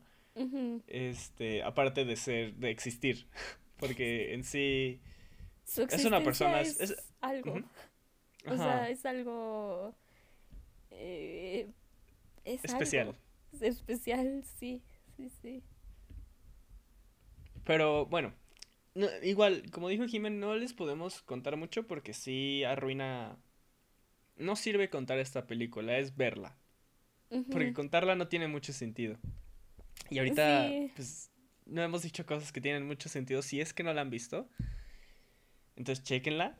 [0.87, 3.26] Este, aparte de ser, de existir.
[3.78, 5.00] Porque en sí,
[5.64, 7.61] Su Es una persona, es- algo.
[8.48, 9.94] O sea, es algo.
[10.90, 11.68] eh,
[12.44, 13.08] es especial.
[13.08, 13.18] algo.
[13.52, 14.82] Es especial, sí,
[15.16, 15.62] sí, sí.
[17.64, 18.32] Pero bueno,
[18.94, 23.37] no- igual, como dijo Jimen, no les podemos contar mucho porque sí arruina.
[24.37, 26.57] No sirve contar esta película, es verla.
[27.50, 29.18] Porque contarla no tiene mucho sentido.
[30.11, 30.92] Y ahorita, Sí.
[30.94, 31.31] pues,
[31.64, 34.48] no hemos dicho cosas que tienen mucho sentido si es que no la han visto.
[35.76, 36.57] Entonces, chequenla.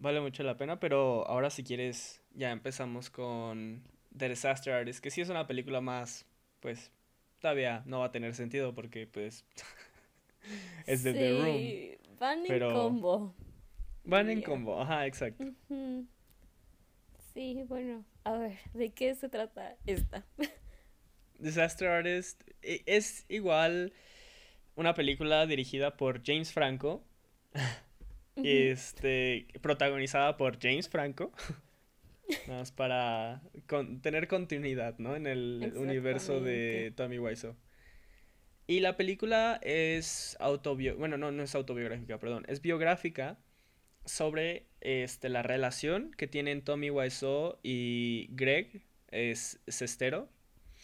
[0.00, 3.82] Vale mucho la pena, pero ahora si quieres, ya empezamos con
[4.16, 6.24] The Disaster Artist, que sí es una película más,
[6.60, 6.92] pues,
[7.40, 9.44] todavía no va a tener sentido porque, pues,
[10.86, 11.30] es de The
[11.98, 12.16] Room.
[12.18, 13.34] Van en combo.
[14.04, 15.44] Van en combo, ajá, exacto.
[17.34, 20.24] Sí, bueno, a ver, ¿de qué se trata esta?
[21.38, 23.92] Disaster Artist e- es igual
[24.74, 27.04] una película dirigida por James Franco,
[28.36, 31.32] este, protagonizada por James Franco,
[32.46, 35.14] nada más para con- tener continuidad, ¿no?
[35.14, 36.92] En el universo de.
[36.96, 37.54] Tommy Wiseau.
[38.68, 43.38] Y la película es autobio, bueno, no, no es autobiográfica, perdón, es biográfica
[44.04, 50.28] sobre este, la relación que tienen Tommy Wiseau y Greg es Sestero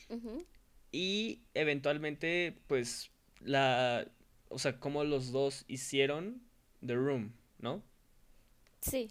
[0.08, 0.46] Ujú.
[0.92, 4.06] y eventualmente pues la
[4.48, 6.42] o sea cómo los dos hicieron
[6.84, 7.82] The Room ¿no?
[8.80, 9.10] Sí,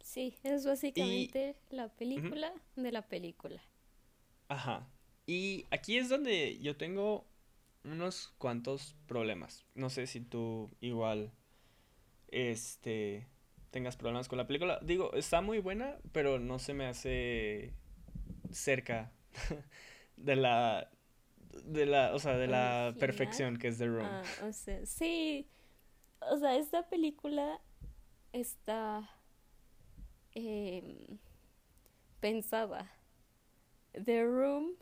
[0.00, 3.62] sí, es básicamente la película de la película.
[4.48, 4.86] Ajá.
[5.26, 7.26] Y aquí es donde yo tengo
[7.84, 9.64] unos cuantos problemas.
[9.74, 11.32] No sé si tú igual
[12.28, 13.28] este
[13.70, 14.78] tengas problemas con la película.
[14.82, 17.74] Digo, está muy buena, pero no se me hace
[18.50, 19.12] cerca
[20.16, 20.90] de la
[21.64, 22.98] de la, o sea, de la Original.
[22.98, 24.06] perfección que es The Room.
[24.06, 25.48] Ah, o sea, sí,
[26.20, 27.60] o sea, esta película
[28.32, 29.08] está
[30.32, 31.18] em,
[32.20, 32.90] pensada.
[33.92, 34.74] The Room,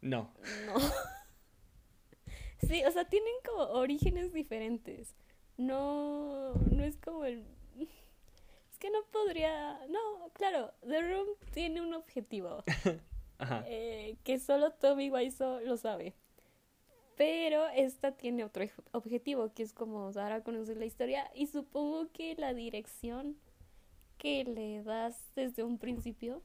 [0.00, 0.32] No.
[0.66, 0.74] no.
[2.66, 5.14] Sí, o sea, tienen como orígenes diferentes.
[5.56, 7.44] No, no es como el...
[7.78, 9.86] Es que no podría...
[9.88, 12.64] No, claro, The Room tiene un objetivo.
[13.38, 13.64] Ajá.
[13.66, 16.14] eh, que solo Tommy Wiseau lo sabe.
[17.16, 21.30] Pero esta tiene otro objetivo, que es como dar a conocer la historia.
[21.34, 23.36] Y supongo que la dirección
[24.16, 26.42] que le das desde un principio,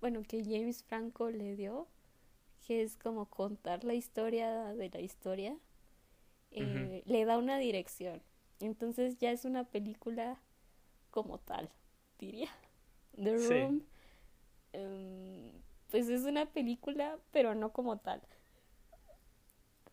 [0.00, 1.88] bueno, que James Franco le dio,
[2.66, 5.56] que es como contar la historia de la historia,
[6.50, 8.22] eh, le da una dirección.
[8.60, 10.40] Entonces ya es una película
[11.10, 11.70] como tal,
[12.18, 12.50] diría.
[13.16, 13.48] The Sí.
[13.48, 13.82] Room,
[14.72, 15.52] em,
[15.90, 18.22] pues es una película, pero no como tal.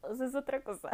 [0.01, 0.89] O sea, es otra cosa.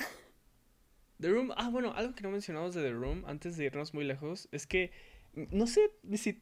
[1.19, 4.03] The Room, ah, bueno, algo que no mencionamos de The Room antes de irnos muy
[4.03, 4.91] lejos es que
[5.33, 6.41] mm, no sé si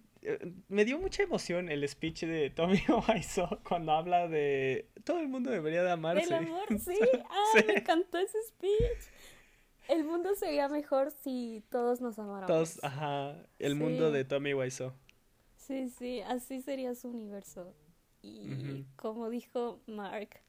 [0.68, 5.52] me dio mucha emoción el speech de Tommy Wiseau cuando habla de todo el mundo
[5.52, 6.24] debería de amarse.
[6.24, 6.98] El amor, sí.
[7.30, 7.66] Ah, Sí.
[7.68, 9.12] me encantó ese speech.
[9.90, 12.48] El mundo sería mejor si todos nos amáramos.
[12.48, 14.94] Todos, ajá, el mundo de Tommy Wiseau.
[15.58, 17.74] Sí, sí, así sería su universo.
[18.22, 20.40] Y como dijo Mark,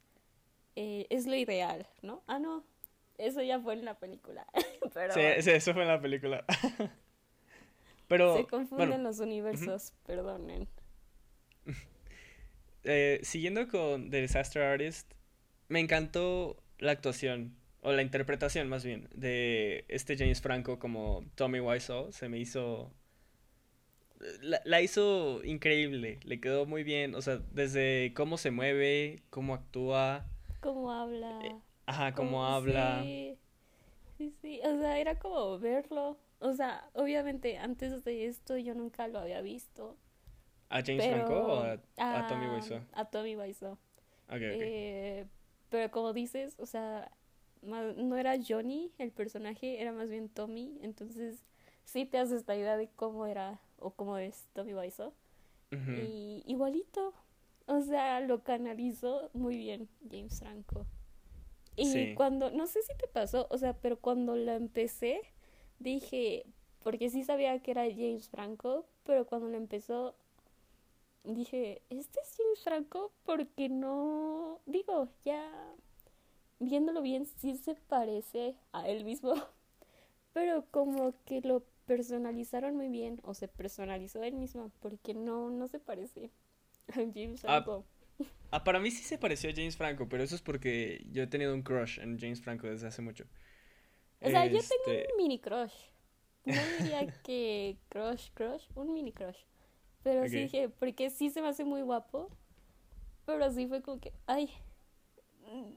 [0.76, 2.22] eh, es lo ideal, ¿no?
[2.28, 2.64] Ah, no,
[3.18, 4.46] eso ya fue en la película.
[4.94, 6.44] Pero Sí, sí, eso fue en la película.
[8.08, 10.68] Pero, se confunden bueno, los universos, perdonen.
[12.84, 15.12] eh, siguiendo con The Disaster Artist,
[15.68, 21.60] me encantó la actuación, o la interpretación más bien, de este James Franco como Tommy
[21.60, 22.12] Wiseau.
[22.12, 22.92] Se me hizo...
[24.40, 29.54] La, la hizo increíble, le quedó muy bien, o sea, desde cómo se mueve, cómo
[29.54, 30.24] actúa,
[30.60, 31.40] ¿Cómo habla?
[31.42, 31.54] Eh,
[31.86, 33.02] ajá, cómo cómo- habla.
[33.02, 33.38] Sí,
[34.18, 36.18] sí, sí, o sea, era como verlo.
[36.44, 39.96] O sea, obviamente antes de esto yo nunca lo había visto.
[40.68, 42.80] ¿A James Franco o a, a Tommy Wiseau?
[42.92, 43.72] A Tommy Wiseau.
[43.72, 43.78] Ok,
[44.28, 44.40] ok.
[44.40, 45.26] Eh,
[45.70, 47.11] pero como dices, o sea,
[47.62, 50.78] no era Johnny el personaje, era más bien Tommy.
[50.83, 51.44] Entonces,
[51.85, 55.14] sí te haces esta idea de cómo era o cómo es Tommy Wiseau.
[55.70, 57.14] Y igualito,
[57.66, 60.87] o sea, lo canalizó muy bien James Franco.
[61.74, 62.14] Y Sí.
[62.14, 65.20] cuando, no sé si te pasó, o sea, pero cuando la empecé,
[65.78, 66.46] dije,
[66.82, 70.14] porque sí sabía que era James Franco, pero cuando la empezó,
[71.24, 73.12] dije, ¿este es James Franco?
[73.24, 75.50] Porque no, digo, ya
[76.60, 79.34] viéndolo bien, sí se parece a él mismo,
[80.34, 85.68] pero como que lo personalizaron muy bien, o se personalizó él mismo, porque no, no
[85.68, 86.30] se parece
[86.90, 87.84] a James Ah, Franco.
[88.52, 91.26] Ah, para mí sí se pareció a James Franco, pero eso es porque yo he
[91.26, 93.26] tenido un crush en James Franco desde hace mucho.
[94.24, 95.74] O sea, yo tengo Este, un mini crush.
[96.44, 99.38] No diría que crush, crush, un mini crush.
[100.02, 102.30] Pero sí dije, porque sí se me hace muy guapo.
[103.26, 104.50] Pero sí fue como que, ay,
[105.46, 105.72] mm,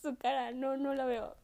[0.00, 1.36] su cara, no, no la veo.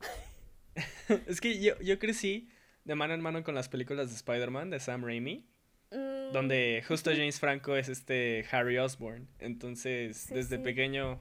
[1.26, 2.48] Es que yo, yo crecí
[2.84, 5.46] de mano en mano con las películas de Spider-Man de Sam Raimi,
[5.92, 9.26] Mm, donde justo James Franco es este Harry Osborn.
[9.40, 10.62] Entonces, Sí, desde sí.
[10.62, 11.20] pequeño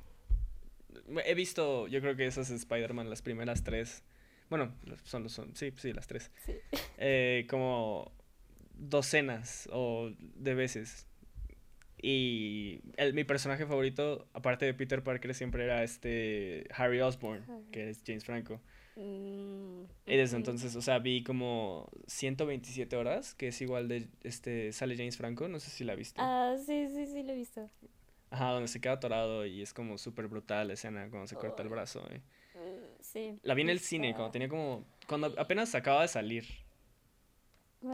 [1.25, 4.03] he visto, yo creo que esas de Spider-Man, las primeras tres.
[4.49, 6.31] Bueno, son, son, sí, sí, las tres.
[6.45, 6.53] Sí.
[6.97, 8.11] eh, como
[8.75, 11.05] docenas o de veces.
[12.01, 17.65] Y el- mi personaje favorito, aparte de Peter Parker, siempre era este Harry Osborn, Harry.
[17.71, 18.61] que es James Franco.
[18.95, 24.71] Mm, Y desde entonces, o sea, vi como 127 horas, que es igual de, este,
[24.71, 26.21] sale James Franco, no sé si la viste.
[26.21, 27.69] Ah, sí, sí, sí, lo he visto.
[28.31, 31.63] Ajá, donde se queda atorado y es como súper brutal la escena cuando se corta
[31.63, 32.05] el brazo.
[32.11, 32.21] eh.
[33.11, 33.39] Sí.
[33.43, 36.45] La vi en el cine, cuando tenía como, cuando apenas acaba de salir.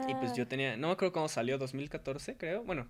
[0.07, 2.63] Y pues Ah, yo tenía, no me acuerdo cómo salió, 2014 creo.
[2.63, 2.87] Bueno,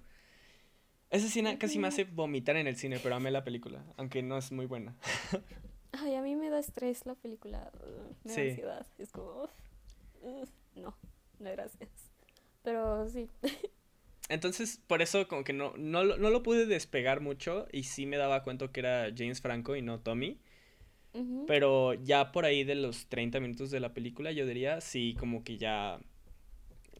[1.09, 4.37] esa escena casi me hace vomitar en el cine, pero amé la película, aunque no
[4.37, 4.95] es muy buena.
[5.91, 7.71] Ay, a mí me da estrés la película.
[8.23, 8.41] Me da Sí.
[8.49, 8.87] ansiedad.
[8.97, 9.49] Es como,
[10.75, 10.95] no,
[11.39, 11.89] no gracias.
[12.63, 13.29] Pero sí.
[14.29, 18.17] Entonces, por eso como que no, no, no lo pude despegar mucho y sí me
[18.17, 20.39] daba cuenta que era James Franco y no Tommy.
[21.47, 25.43] Pero ya por ahí de los 30 minutos de la película, yo diría, sí, como
[25.43, 25.99] que ya...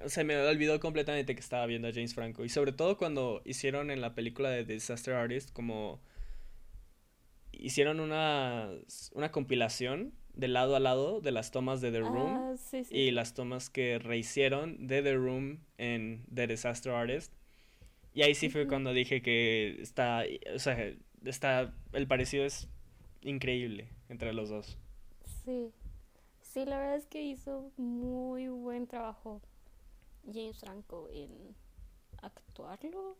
[0.03, 2.43] O sea, me olvidó completamente que estaba viendo a James Franco.
[2.45, 6.01] Y sobre todo cuando hicieron en la película de Disaster Artist, como...
[7.51, 8.69] Hicieron una,
[9.13, 12.93] una compilación de lado a lado de las tomas de The Room Ah, sí, sí.
[12.93, 17.33] y las tomas que rehicieron de The Room en The Disaster Artist.
[18.13, 20.93] Y ahí sí fue cuando dije que está, o sea,
[21.23, 22.67] está, el parecido es
[23.21, 24.77] increíble entre los dos.
[25.43, 25.71] Sí.
[26.41, 29.41] Sí, la verdad es que hizo muy buen trabajo
[30.31, 31.55] James Franco en
[32.21, 33.17] actuarlo,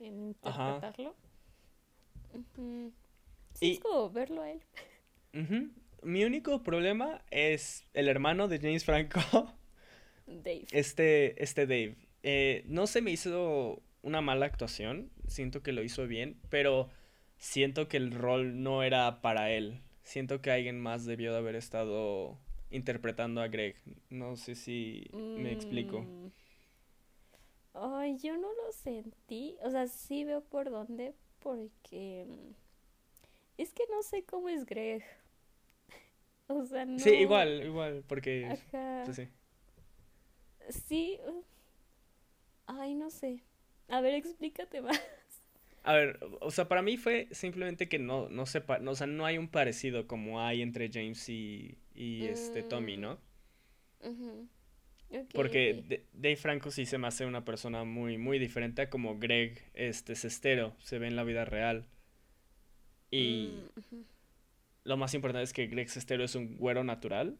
[0.00, 1.14] en interpretarlo.
[3.54, 4.62] Sí, Y- es como verlo a él.
[6.02, 9.20] Mi único problema es el hermano de James Franco.
[10.26, 10.66] Dave.
[10.72, 11.96] Este, este Dave.
[12.22, 15.10] Eh, no se me hizo una mala actuación.
[15.26, 16.88] Siento que lo hizo bien, pero
[17.38, 19.82] siento que el rol no era para él.
[20.08, 22.38] Siento que alguien más debió de haber estado
[22.70, 23.76] interpretando a Greg.
[24.08, 26.00] No sé si me explico.
[26.00, 26.30] Mm.
[27.74, 29.58] Ay, yo no lo sentí.
[29.60, 32.52] O sea, sí veo por dónde, porque mm,
[33.58, 35.04] es que no sé cómo es Greg.
[36.50, 36.98] O sea, no.
[36.98, 38.46] Sí, igual, igual, porque...
[38.46, 39.02] Ajá.
[39.04, 39.28] pues sí.
[40.70, 41.20] Sí.
[41.28, 41.42] uh,
[42.66, 43.42] Ay, no sé.
[43.88, 44.98] A ver, explícate más.
[45.88, 49.06] A ver, o sea, para mí fue simplemente que no, no sepa, no, o sea,
[49.06, 53.18] no hay un parecido como hay entre James y, y este Tommy, Mm, ¿no?
[55.32, 59.70] Porque Dave Franco sí se me hace una persona muy, muy diferente a como Greg,
[59.74, 61.86] este, Sestero, se ve en la vida real.
[63.10, 64.04] Y Mm,
[64.84, 67.38] lo más importante es que Greg Sestero es un güero natural.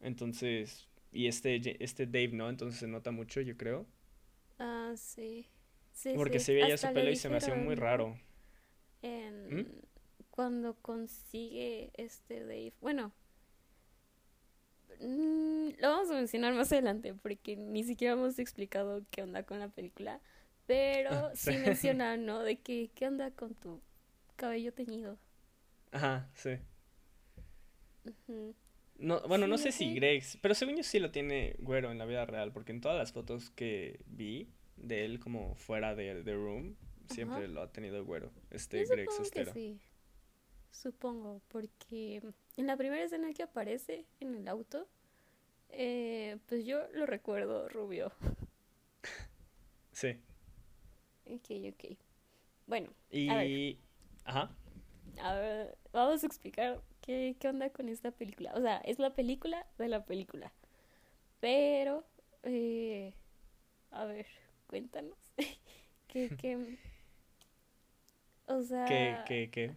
[0.00, 2.50] Entonces, y este, este Dave, ¿no?
[2.50, 3.86] Entonces se nota mucho, yo creo.
[4.58, 5.48] Ah, sí.
[5.96, 6.46] Sí, Porque sí.
[6.46, 8.16] se veía su pelo y se me hacía muy raro.
[9.02, 9.60] En...
[9.60, 9.66] ¿Mm?
[10.30, 12.74] Cuando consigue este Dave.
[12.80, 13.12] Bueno.
[15.00, 19.58] mm, lo vamos a mencionar más adelante porque ni siquiera hemos explicado qué onda con
[19.60, 20.20] la película.
[20.66, 21.58] Pero sí Sí.
[21.58, 22.42] mencionan, ¿no?
[22.42, 23.82] De que, ¿qué onda con tu
[24.36, 25.18] cabello teñido?
[25.92, 26.58] Ajá, sí.
[28.98, 29.94] No, bueno, no Sí, sé si.
[29.94, 32.96] Greg, pero según yo sí lo tiene güero en la vida real, porque en todas
[32.98, 36.76] las fotos que vi de él como fuera de The Room,
[37.08, 37.48] siempre Ajá.
[37.48, 39.52] lo ha tenido güero, este Yo Greg supongo que Sestero.
[39.52, 39.80] sí.
[40.70, 42.22] Supongo, porque
[42.56, 44.86] en la primera escena que aparece en el auto,
[45.70, 48.12] eh, pues yo lo recuerdo rubio.
[49.92, 50.20] Sí.
[51.26, 51.96] Ok, ok.
[52.66, 53.28] Bueno, Y...
[53.28, 53.76] A ver.
[54.24, 54.50] Ajá.
[55.20, 58.52] a ver, vamos a explicar qué, qué onda con esta película.
[58.54, 60.52] O sea, es la película de la película.
[61.40, 62.04] Pero,
[62.42, 63.14] eh,
[63.90, 64.26] a ver,
[64.66, 65.18] cuéntanos.
[66.08, 66.78] ¿Qué, qué?
[68.46, 68.84] O sea...
[68.86, 69.76] ¿Qué, qué, qué?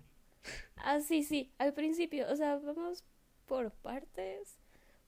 [0.77, 3.03] Ah, sí, sí, al principio, o sea, vamos
[3.45, 4.57] por partes,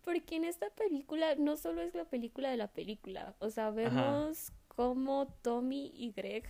[0.04, 4.52] porque en esta película no solo es la película de la película, o sea, vemos
[4.68, 6.44] cómo Tommy y Greg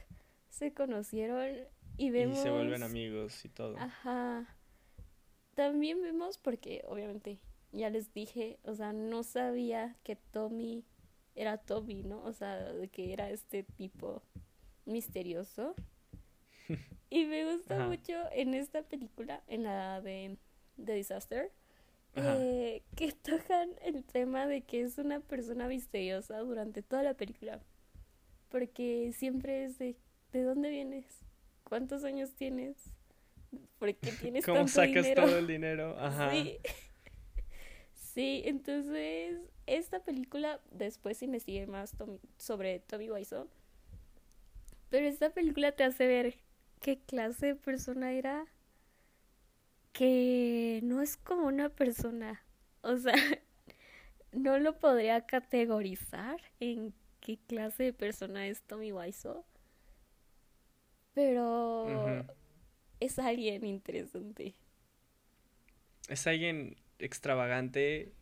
[0.49, 1.67] se conocieron
[1.97, 2.39] y Y vemos...
[2.39, 3.77] se vuelven amigos y todo.
[3.77, 4.47] Ajá.
[5.53, 7.39] También vemos, porque obviamente
[7.71, 10.85] ya les dije, o sea, no sabía que Tommy
[11.35, 12.23] era Tommy, ¿no?
[12.23, 14.23] O sea, de que era este tipo
[14.85, 15.75] misterioso.
[17.09, 17.87] Y me gusta Ajá.
[17.87, 20.37] mucho en esta película, en la de
[20.83, 21.51] The Disaster,
[22.15, 27.61] eh, que tocan el tema de que es una persona misteriosa durante toda la película.
[28.49, 29.97] Porque siempre es de,
[30.33, 31.05] ¿de dónde vienes?
[31.63, 32.77] ¿Cuántos años tienes?
[33.79, 35.23] ¿Por qué tienes ¿Cómo tanto sacas dinero?
[35.25, 35.97] todo el dinero?
[35.99, 36.31] Ajá.
[36.31, 36.59] Sí.
[37.93, 43.47] Sí, entonces esta película después investigué más Tommy- sobre Tommy Wiseau.
[44.89, 46.35] Pero esta película te hace ver
[46.81, 48.45] qué clase de persona era.
[49.93, 52.43] Que no es como una persona.
[52.81, 53.13] O sea,
[54.31, 59.45] no lo podría categorizar en qué clase de persona es Tommy Wiseau.
[61.13, 62.25] Pero
[62.99, 64.55] es alguien interesante.
[66.09, 68.13] Es alguien extravagante.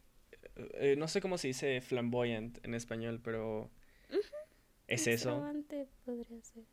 [0.73, 3.69] Eh, no sé cómo se dice flamboyant en español, pero
[4.87, 5.45] es eso.
[6.05, 6.63] Podría ser.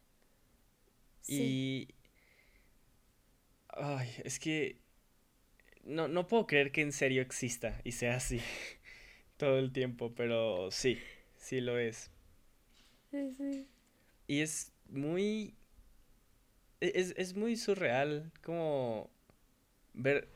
[1.20, 1.34] Sí.
[1.34, 1.88] Y...
[3.68, 4.80] Ay, es que...
[5.84, 8.40] No, no puedo creer que en serio exista y sea así
[9.36, 10.98] todo el tiempo, pero sí,
[11.36, 12.10] sí lo es.
[13.10, 13.66] Sí, sí.
[14.28, 15.54] Y es muy...
[16.80, 19.10] e- Es, es muy surreal como
[19.94, 20.28] ver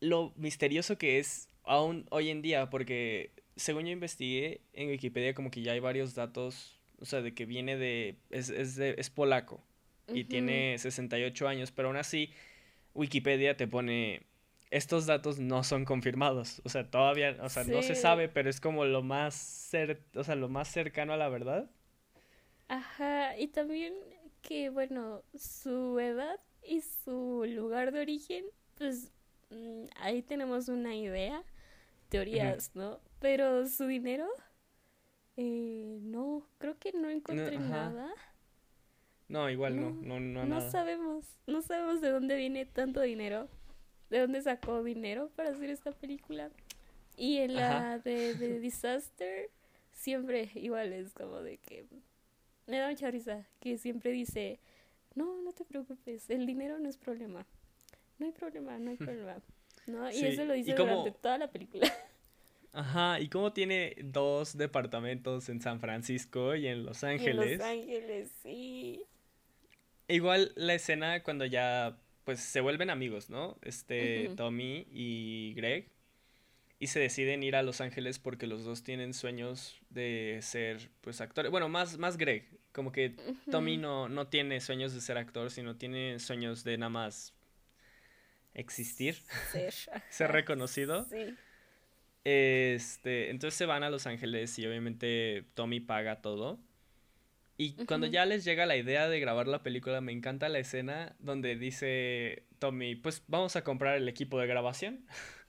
[0.00, 5.50] lo misterioso que es aún hoy en día, porque según yo investigué en Wikipedia como
[5.50, 8.16] que ya hay varios datos, o sea, de que viene de...
[8.30, 9.62] es, es, de- es polaco
[10.12, 12.30] y tiene 68 años, pero aún así
[12.94, 14.22] Wikipedia te pone...
[14.70, 18.60] Estos datos no son confirmados, o sea, todavía, o sea, no se sabe, pero es
[18.60, 21.70] como lo más cer- o sea, lo más cercano a la verdad.
[22.68, 23.94] Ajá, y también
[24.40, 28.44] que, bueno, su edad y su lugar de origen,
[28.76, 29.12] pues
[29.52, 31.44] mm, ahí tenemos una idea,
[32.10, 33.00] teorías, ¿no?
[33.20, 34.28] Pero su dinero,
[35.36, 38.12] eh, no, creo que no encontré nada.
[39.28, 40.70] No, igual no, No, no, no, No nada.
[40.70, 43.48] sabemos, no sabemos de dónde viene tanto dinero,
[44.10, 46.50] de dónde sacó dinero para hacer esta película.
[47.16, 47.98] Y en la Ajá.
[48.04, 49.50] de, de Disaster,
[49.92, 51.86] siempre igual es como de que
[52.66, 54.60] me da mucha risa, que siempre dice,
[55.14, 57.46] no, no te preocupes, el dinero no es problema.
[58.22, 59.36] No hay problema, no hay problema.
[59.88, 60.08] ¿no?
[60.10, 61.82] Y Sí, eso lo dice cómo- durante toda la película.
[62.72, 67.58] Ajá, y cómo tiene dos departamentos en San Francisco y en Los Y en Ángeles.
[67.58, 69.02] Los Ángeles, sí.
[70.06, 73.58] Igual la escena cuando ya pues se vuelven amigos, ¿no?
[73.62, 74.30] Este.
[74.36, 75.90] Tommy y Greg
[76.78, 81.20] y se deciden ir a Los Ángeles porque los dos tienen sueños de ser pues
[81.20, 81.50] actores.
[81.50, 83.16] Bueno, más más Greg, como que
[83.50, 87.34] Tommy no no tiene sueños de ser actor, sino tiene sueños de nada más
[88.54, 89.16] existir,
[90.10, 91.06] Ser, reconocido.
[91.10, 91.34] Sí.
[92.24, 96.60] Este, entonces se van a Los Ángeles y obviamente Tommy paga todo.
[97.56, 101.14] Y cuando ya les llega la idea de grabar la película, me encanta la escena
[101.18, 105.06] donde dice Tommy, pues vamos a comprar el equipo de grabación.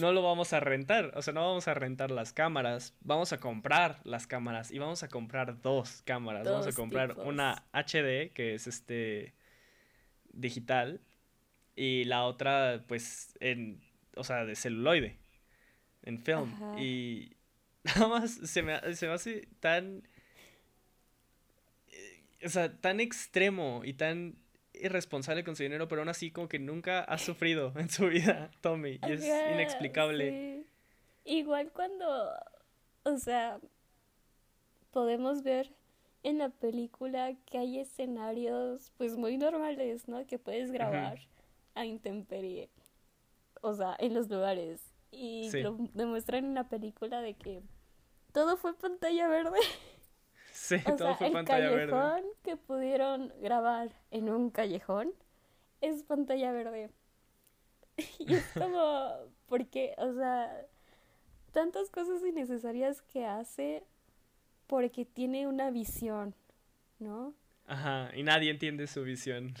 [0.00, 3.38] No lo vamos a rentar, o sea, no vamos a rentar las cámaras, vamos a
[3.38, 6.46] comprar las cámaras y vamos a comprar dos cámaras.
[6.46, 7.26] Vamos a comprar tipos.
[7.26, 9.34] una HD, que es este
[10.32, 11.02] digital,
[11.78, 13.80] y la otra, pues, en,
[14.16, 15.16] o sea, de celuloide,
[16.02, 16.52] en film.
[16.54, 16.80] Ajá.
[16.80, 17.36] Y
[17.84, 20.02] nada más se me, se me hace tan,
[21.92, 24.34] eh, o sea, tan extremo y tan
[24.74, 28.50] irresponsable con su dinero, pero aún así como que nunca ha sufrido en su vida,
[28.60, 30.30] Tommy, y es Ajá, inexplicable.
[30.30, 30.66] sí.
[31.30, 32.32] Igual cuando,
[33.04, 33.60] o sea,
[34.90, 35.70] podemos ver
[36.24, 40.26] en la película que hay escenarios pues muy normales, ¿no?
[40.26, 41.20] Que puedes grabar
[41.78, 42.70] a intemperie,
[43.60, 44.80] o sea, en los lugares.
[45.10, 45.62] Y Sí.
[45.62, 47.62] lo demuestran en la película de que
[48.32, 49.58] todo fue pantalla verde.
[50.52, 51.90] Sí, O todo sea, fue el pantalla verde.
[51.92, 55.12] callejón que pudieron grabar en un callejón
[55.80, 56.90] es pantalla verde.
[58.18, 59.12] Y es como,
[59.46, 60.66] porque, o sea,
[61.52, 63.82] tantas cosas innecesarias que hace
[64.66, 66.34] porque tiene una visión,
[66.98, 67.34] ¿no?
[67.66, 69.54] Ajá, y nadie entiende su visión.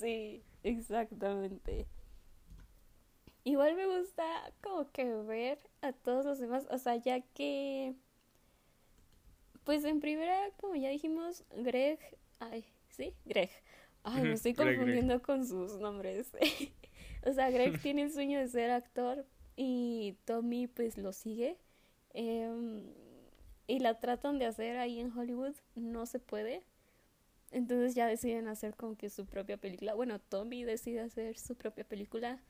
[0.00, 1.88] Sí, exactamente.
[3.44, 4.24] Igual me gusta
[4.62, 7.94] como que ver a todos los demás, o sea, ya que,
[9.64, 11.98] pues en primera, como ya dijimos, Greg,
[12.40, 13.50] ay, sí, Greg,
[14.04, 14.78] ay, me estoy Greg, Greg.
[14.78, 16.32] confundiendo con sus nombres.
[17.26, 21.58] O sea, Greg tiene el sueño de ser actor y Tommy pues lo sigue.
[22.10, 22.84] em,
[23.66, 26.64] y la tratan de hacer ahí en Hollywood, no se puede.
[27.54, 29.94] Entonces ya deciden hacer como que su propia película.
[29.94, 32.42] Bueno, Tommy decide hacer su propia película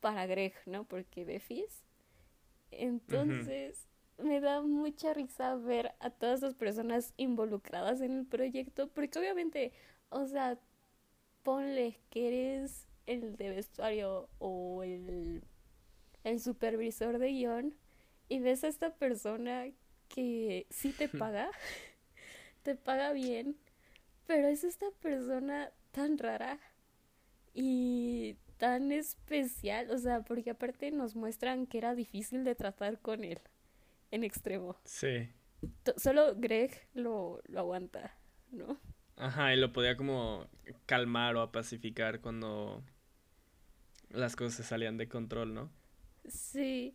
[0.00, 0.84] para Greg, ¿no?
[0.84, 1.82] Porque de Fizz.
[2.70, 3.88] Entonces
[4.18, 9.72] me da mucha risa ver a todas las personas involucradas en el proyecto, porque obviamente,
[10.10, 10.58] o sea,
[11.42, 15.42] ponle que eres el de vestuario o el,
[16.22, 17.74] el supervisor de guion
[18.28, 19.68] y ves a esta persona
[20.10, 21.50] que sí te paga,
[22.62, 23.56] te paga bien,
[24.30, 26.60] pero es esta persona tan rara
[27.52, 33.24] y tan especial, o sea, porque aparte nos muestran que era difícil de tratar con
[33.24, 33.40] él
[34.12, 34.76] en extremo.
[34.84, 35.28] Sí.
[35.96, 38.16] Solo Greg lo, lo aguanta,
[38.52, 38.78] ¿no?
[39.16, 40.46] Ajá, y lo podía como
[40.86, 42.84] calmar o pacificar cuando
[44.10, 45.72] las cosas se salían de control, ¿no?
[46.28, 46.94] Sí,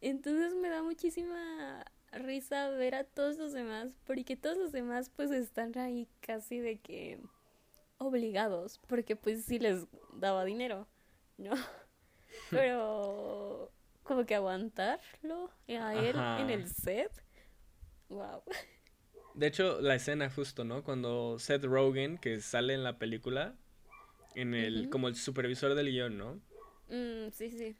[0.00, 5.30] entonces me da muchísima risa ver a todos los demás, porque todos los demás pues
[5.30, 7.20] están ahí casi de que
[7.98, 10.86] obligados, porque pues sí les daba dinero,
[11.36, 11.52] ¿no?
[12.50, 17.12] Pero como que aguantarlo a él en el set,
[18.08, 18.42] wow.
[19.34, 20.82] De hecho, la escena justo, ¿no?
[20.82, 23.54] Cuando Seth Rogen, que sale en la película,
[24.34, 26.40] en el, como el supervisor del guion, ¿no?
[26.88, 27.76] Mm, sí, sí.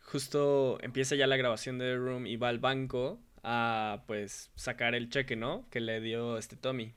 [0.00, 4.94] Justo empieza ya la grabación de The Room y va al banco a, pues, sacar
[4.94, 5.68] el cheque, ¿no?
[5.70, 6.94] Que le dio este Tommy.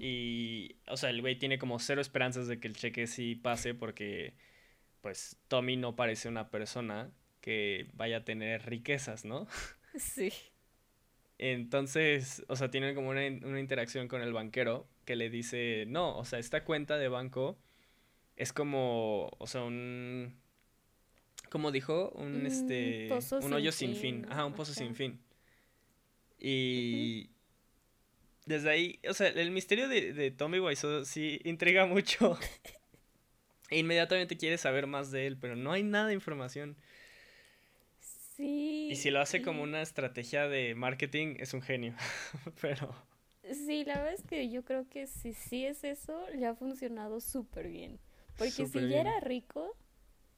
[0.00, 3.74] Y, o sea, el güey tiene como cero esperanzas de que el cheque sí pase
[3.74, 4.34] porque,
[5.00, 9.46] pues, Tommy no parece una persona que vaya a tener riquezas, ¿no?
[9.96, 10.32] Sí.
[11.38, 16.18] Entonces, o sea, tienen como una, una interacción con el banquero que le dice, no,
[16.18, 17.58] o sea, esta cuenta de banco
[18.36, 20.36] es como, o sea, un,
[21.54, 24.96] como dijo, un, Un este, pozo un hoyo sin fin, fin, ajá, un pozo sin
[24.96, 25.20] fin.
[26.36, 27.30] Y
[28.44, 32.36] desde ahí, o sea, el misterio de, de Tommy Wiseau sí intriga mucho.
[33.70, 36.76] E Inmediatamente quieres saber más de él, pero no hay nada de información.
[38.00, 38.88] Sí.
[38.90, 41.94] Y si lo hace como una estrategia de marketing, es un genio.
[42.60, 42.92] Pero...
[43.44, 47.20] Sí, la verdad es que yo creo que si sí es eso, le ha funcionado
[47.20, 48.00] súper bien.
[48.36, 49.76] Porque si ya era rico,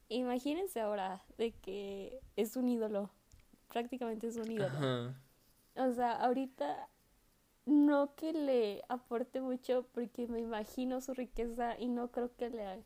[0.09, 3.11] imagínense ahora de que es un ídolo.
[3.69, 4.69] Prácticamente es un ídolo.
[4.69, 5.23] Ajá.
[5.77, 6.89] O sea, ahorita
[7.67, 12.85] no que le aporte mucho porque me imagino su riqueza y no creo que le,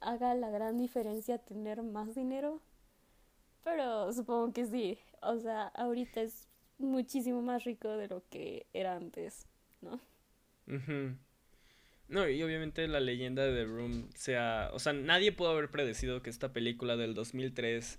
[0.00, 2.60] haga la gran diferencia tener más dinero.
[3.64, 4.98] Pero supongo que sí.
[5.22, 6.48] O sea, ahorita es
[6.78, 9.46] muchísimo más rico de lo que era antes,
[9.80, 10.00] ¿no?
[10.66, 11.16] Ujú.
[12.12, 14.68] No, y obviamente la leyenda de The Room sea...
[14.74, 17.98] O sea, nadie pudo haber predecido que esta película del 2003,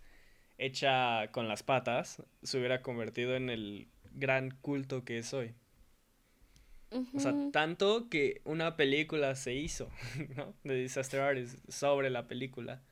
[0.59, 5.55] hecha con las patas, se hubiera convertido en el gran culto que es hoy.
[7.15, 9.89] O sea, tanto que una película se hizo,
[10.35, 10.53] ¿no?
[10.63, 12.83] De Disaster Artist sobre la película.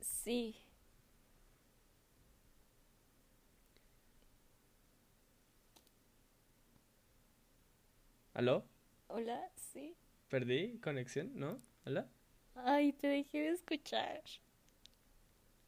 [0.00, 0.54] Sí.
[8.32, 8.64] ¿Aló?
[9.08, 9.55] Hola.
[10.36, 11.30] ¿Perdí conexión?
[11.34, 11.62] ¿No?
[11.86, 12.10] ¿Hola?
[12.56, 14.22] Ay, te dejé de escuchar.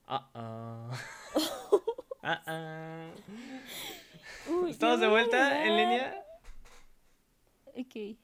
[0.06, 1.02] Ah, ah.
[2.22, 3.14] Ah, ah.
[4.50, 6.22] Uy, ¿Estamos de vuelta en línea?
[7.64, 8.18] Ok.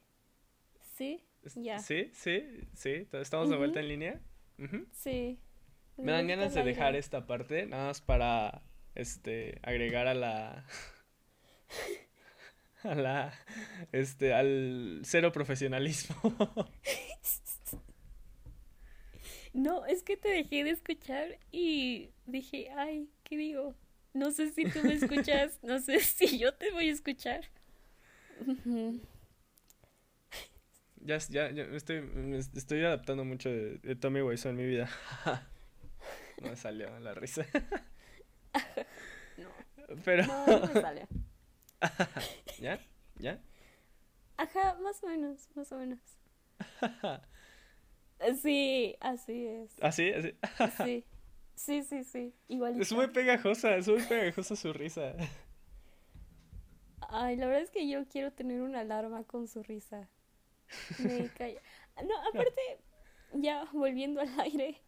[0.92, 1.24] ¿Sí?
[1.54, 1.78] Ya.
[1.78, 3.08] Sí, sí, sí.
[3.10, 4.20] ¿Estamos de vuelta en línea?
[4.92, 5.40] Sí.
[5.96, 8.60] Me dan ganas de dejar esta parte, nada más para,
[8.94, 10.66] este, agregar a la,
[12.90, 13.32] a la,
[13.92, 16.16] este, al cero profesionalismo.
[19.52, 23.74] No, es que te dejé de escuchar y dije, ay, ¿qué digo?
[24.12, 27.44] No sé si tú me escuchas, no sé si yo te voy a escuchar.
[31.00, 34.88] Ya, ya, ya estoy, me estoy adaptando mucho de, de Tommy Wiseau en mi vida.
[36.40, 37.46] No me salió la risa.
[39.36, 39.48] No,
[40.04, 41.08] Pero, no, no me sale.
[42.58, 42.78] ¿ya?
[43.18, 43.38] ¿Ya?
[44.36, 45.98] Ajá, más o menos, más o menos.
[48.42, 49.70] Sí, así es.
[49.80, 50.12] ¿Así?
[50.12, 50.30] ¿Así?
[50.70, 51.04] Sí,
[51.54, 52.34] sí, sí, sí,
[52.76, 52.92] Es igualito.
[52.92, 55.14] muy pegajosa, es muy pegajosa su risa.
[57.08, 60.08] Ay, la verdad es que yo quiero tener una alarma con su risa.
[60.98, 61.60] Me calla.
[62.04, 62.62] No, aparte,
[63.32, 64.82] ya volviendo al aire,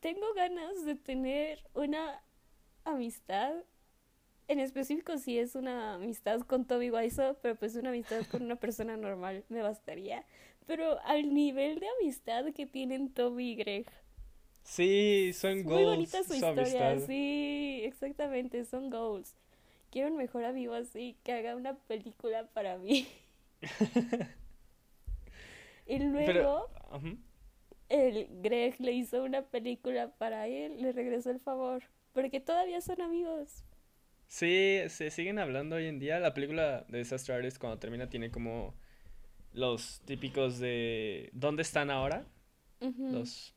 [0.00, 2.22] tengo ganas de tener una
[2.84, 3.54] amistad.
[4.48, 8.56] En específico, si es una amistad con Toby Wiseau, pero pues una amistad con una
[8.56, 10.24] persona normal me bastaría.
[10.66, 13.86] Pero al nivel de amistad que tienen Toby y Greg.
[14.62, 16.96] Sí, son Es muy goals bonita su su historia, amistad.
[16.96, 19.34] sí, exactamente, son goals.
[19.90, 23.08] Quiero un mejor amigo así que haga una película para mí.
[25.86, 26.68] Y Pero, luego
[27.90, 31.82] el Greg le hizo una película para él, le regresó el favor,
[32.12, 33.64] porque todavía son amigos.
[34.28, 36.20] Sí, se siguen hablando hoy en día.
[36.20, 38.74] La película de Disaster Artist cuando termina tiene como
[39.52, 42.26] los típicos de ¿dónde están ahora?
[43.10, 43.54] Los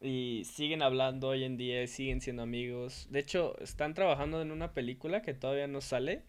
[0.00, 3.06] y siguen hablando hoy en día, siguen siendo amigos.
[3.10, 6.24] De hecho, están trabajando en una película que todavía no sale,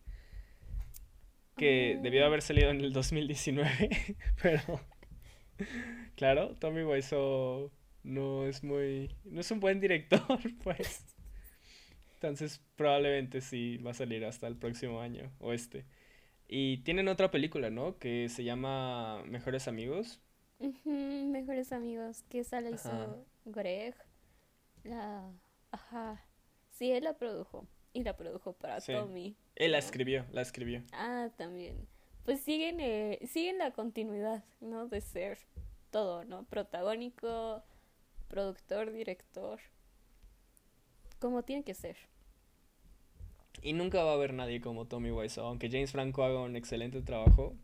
[1.58, 4.82] que debió Ah, haber salido en el 2019, pero
[6.16, 7.72] claro, Tommy Wiseau
[8.04, 11.11] no es muy no es un buen director, pues.
[12.22, 15.86] Entonces, probablemente sí va a salir hasta el próximo año o este.
[16.48, 17.98] Y tienen otra película, ¿no?
[17.98, 20.22] Que se llama Mejores Amigos.
[20.86, 22.76] mejores amigos, que esa la Ajá.
[22.76, 23.96] hizo Greg.
[24.84, 25.32] La...
[25.72, 26.24] Ajá.
[26.70, 27.68] Sí, él la produjo.
[27.94, 28.94] Y la produjo para Sí.
[28.94, 30.84] Tommy, Él la escribió, la escribió.
[30.94, 31.88] Ah, también.
[32.24, 34.88] Pues siguen, eh, siguen la continuidad, ¿no?
[34.88, 35.40] De ser
[35.90, 36.44] todo, ¿no?
[36.46, 37.64] Protagónico,
[38.28, 39.60] productor, director.
[41.20, 41.98] Como tiene que ser.
[43.62, 45.46] Y nunca va a haber nadie como Tommy Wiseau.
[45.46, 47.56] Aunque James Franco haga un excelente trabajo,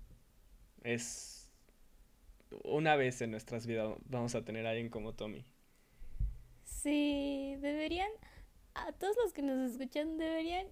[0.84, 1.50] es
[2.64, 5.46] una vez en nuestras vidas vamos a tener a alguien como Tommy.
[6.64, 8.10] Sí, deberían,
[8.74, 10.68] a todos los que nos escuchan, deberían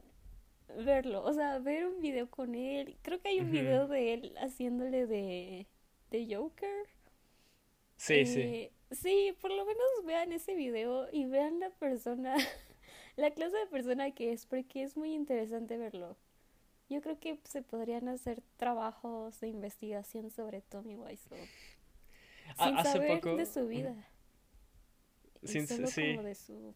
[0.85, 1.23] verlo.
[1.23, 2.97] O sea, ver un video con él.
[3.01, 5.67] Creo que hay un video de él haciéndole de,
[6.11, 6.87] de Joker.
[7.97, 8.41] Sí, sí.
[8.41, 12.35] Eh, sí, por lo menos vean ese video y vean la persona,
[13.17, 16.17] la clase de persona que es, porque es muy interesante verlo.
[16.89, 21.49] Yo creo que se podrían hacer trabajos de investigación sobre Tommy Wiseau,
[22.57, 23.95] Ha- sin hace saber poco, de su ujú, vida,
[25.43, 26.75] sin, solo sí, como de su,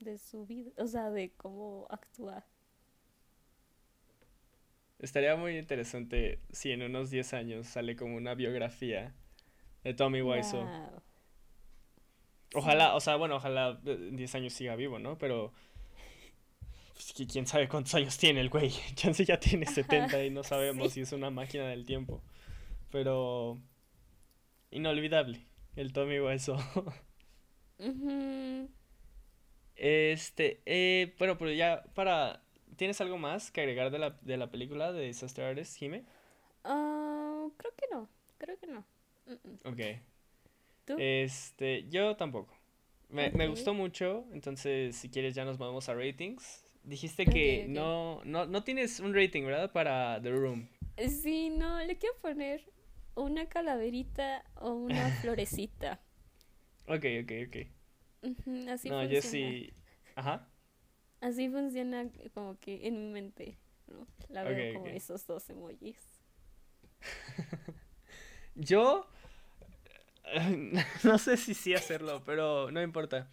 [0.00, 2.44] de su vida, o sea, de cómo actúa.
[4.98, 9.14] estaría muy interesante si en unos 10 años sale como una biografía
[9.84, 10.70] de Tommy Wiseau.
[10.70, 11.02] Wow.
[12.54, 12.96] Ojalá, Sí.
[12.96, 15.18] o sea, bueno, ojalá eh, en 10 años siga vivo, ¿no?
[15.18, 15.52] Pero
[16.96, 18.70] pues, qui- quién sabe cuántos años tiene el güey.
[18.96, 20.94] Chance ya tiene Ajá, 70 y no sabemos sí.
[20.94, 22.22] si es una máquina del tiempo.
[22.90, 23.58] Pero
[24.70, 26.58] inolvidable, el Tommy Wiseau.
[27.78, 28.68] Ujú.
[29.76, 32.42] Este, eh, bueno, pero ya para...
[32.76, 36.04] ¿Tienes algo más que agregar de la, de la película de Disaster Artist, Jime?
[36.64, 38.84] Ah, creo que no, creo que no.
[39.26, 39.68] Mm.
[39.68, 39.80] Ok.
[40.84, 40.96] ¿Tú?
[40.98, 42.54] Este, yo tampoco.
[43.08, 46.64] Me, me gustó mucho, entonces si quieres ya nos movemos a ratings.
[46.86, 49.72] Dijiste que no, no, no tienes un rating, ¿verdad?
[49.72, 50.68] Para The Room.
[51.08, 52.70] Sí, no, le quiero poner
[53.14, 56.00] una calaverita o una florecita.
[56.88, 57.56] Ok, ok, ok.
[58.22, 59.14] Ujú, así no, funciona.
[59.14, 59.72] yo sí.
[60.14, 60.48] Ajá.
[61.20, 64.06] Así funciona como que en mi mente, ¿no?
[64.28, 65.98] La veo como esos dos emojis.
[68.56, 69.06] Yo
[71.04, 73.28] no sé si sí hacerlo, pero no importa.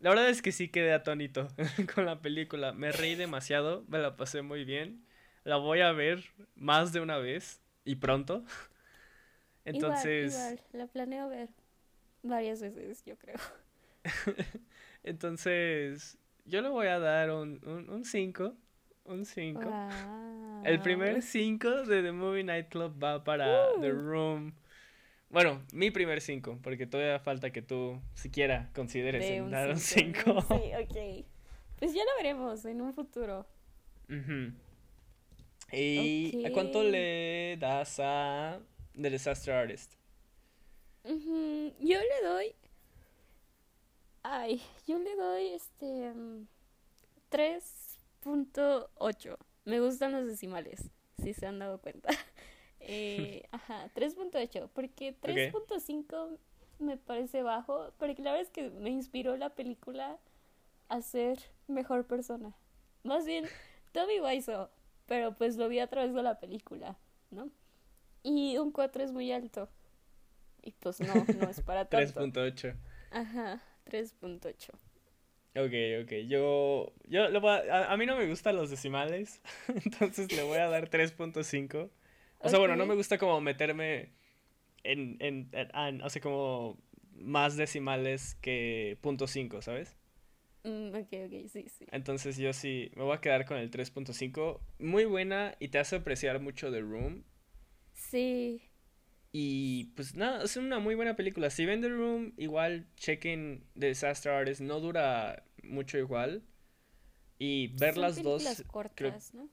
[0.00, 1.48] La verdad es que sí quedé atónito
[1.94, 2.72] con la película.
[2.72, 5.04] Me reí demasiado, me la pasé muy bien.
[5.44, 6.24] La voy a ver
[6.54, 8.44] más de una vez y pronto.
[9.64, 11.48] Entonces, Igual, igual, la planeo ver
[12.22, 13.36] varias veces, yo creo.
[15.02, 17.84] entonces yo le voy a dar un 5.
[17.84, 18.56] Un 5.
[19.06, 19.60] Un 5.
[19.60, 20.62] Wow.
[20.64, 23.98] El primer 5 de The Movie Night Club va para The Uh.
[24.00, 24.54] Room.
[25.28, 30.40] Bueno, mi primer 5, porque todavía falta que tú siquiera consideres en dar un cinco,
[30.40, 30.46] 5.
[30.50, 30.58] ¿no?
[30.58, 31.24] Sí, ok.
[31.78, 33.46] Pues ya lo veremos en un futuro.
[35.72, 38.60] ¿Y a cuánto le das a
[38.94, 39.94] The Disaster Artist?
[41.04, 42.54] Ujú, Yo le doy.
[44.22, 46.12] Ay, yo le doy este.
[46.14, 46.46] mm,
[47.30, 49.36] 3.8.
[49.64, 50.90] Me gustan los decimales,
[51.22, 52.08] si se han dado cuenta.
[52.86, 54.70] Eh, ajá, 3.8.
[54.72, 56.38] Porque 3.5
[56.78, 57.92] me parece bajo.
[57.98, 60.18] Porque la verdad es que me inspiró la película
[60.88, 62.54] a ser mejor persona.
[63.02, 63.44] Más bien,
[63.92, 64.68] Tommy Wiseau.
[65.06, 66.98] Pero pues lo vi a través de la película,
[67.30, 67.50] ¿no?
[68.22, 69.68] Y un 4 es muy alto.
[70.62, 72.20] Y pues no, no es para tanto.
[72.20, 72.74] 3.8.
[73.12, 74.70] Ajá, 3.8.
[75.54, 76.12] Ok, ok.
[76.26, 79.40] Yo, yo a, a, a mí no me gustan los decimales,
[79.84, 81.88] entonces le voy a dar 3.5.
[82.40, 84.12] O sea, bueno, no me gusta como meterme
[84.84, 86.78] en, en, en- en- o sea, como
[87.14, 89.96] más decimales que punto .5, ¿sabes?
[90.64, 91.86] Mm, ok, ok, sí, sí.
[91.90, 94.60] Entonces yo sí me voy a quedar con el 3.5.
[94.78, 97.24] Muy buena y te hace apreciar mucho The Room.
[97.94, 98.62] Sí,
[99.32, 101.50] Y pues nada, es una muy buena película.
[101.50, 104.60] Si ven The Room, igual chequen The Disaster Artist.
[104.60, 106.42] No dura mucho igual.
[107.38, 108.44] Y ver son las dos.
[108.94, 109.48] creo- cortas, ¿no?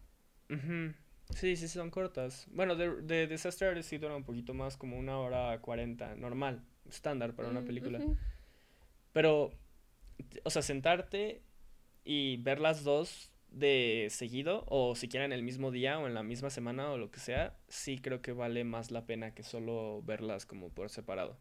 [0.50, 0.94] Ujú.
[1.36, 2.48] Sí, sí, son cortas.
[2.52, 6.64] Bueno, de, de Disaster Artist sí dura un poquito más, como una hora cuarenta, normal,
[6.90, 8.00] estándar para una Mm, película.
[8.00, 8.18] ujú.
[9.12, 9.52] Pero,
[10.44, 11.42] o sea, sentarte
[12.06, 16.24] y ver las dos de seguido, o siquiera en el mismo día o en la
[16.24, 20.02] misma semana o lo que sea, sí creo que vale más la pena que solo
[20.04, 21.38] verlas como por separado.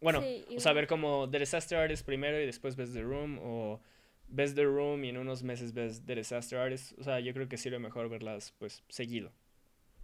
[0.00, 3.38] Bueno, Sí, o sea, ver como The Disaster Artist primero y después ves The Room,
[3.42, 3.80] o
[4.28, 6.98] ves The Room y en unos meses ves The Disaster Artist.
[6.98, 9.32] O sea, yo creo que sirve mejor verlas pues seguido,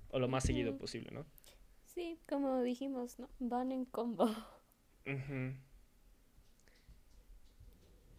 [0.08, 1.24] o lo más seguido posible, ¿no?
[1.94, 3.28] Sí, como dijimos, ¿no?
[3.38, 4.24] Van en combo.
[5.06, 5.54] Ujú.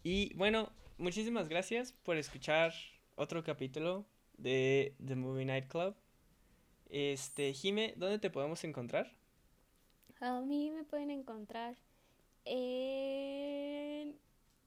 [0.02, 2.72] Y bueno, muchísimas gracias por escuchar
[3.16, 4.06] otro capítulo
[4.38, 5.94] de The Movie Night Club.
[6.88, 9.10] Este, Jime, ¿dónde te podemos encontrar?
[10.20, 11.76] A mí me pueden encontrar
[12.44, 14.16] en...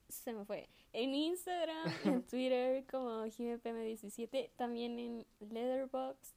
[0.09, 0.67] Se me fue.
[0.93, 6.35] En Instagram, en Twitter como JimepM17, también en Letterboxd.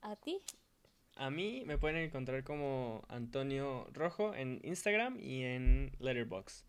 [0.00, 0.40] ¿A ti?
[1.16, 6.64] A mí me pueden encontrar como Antonio Rojo en Instagram y en Letterboxd.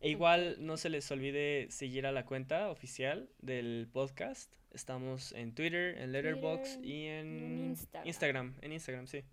[0.00, 4.54] E igual no se les olvide seguir a la cuenta oficial del podcast.
[4.72, 8.06] Estamos en Twitter, en Letterboxd Twitter y en en Instagram.
[8.06, 9.24] Instagram, en Instagram, sí.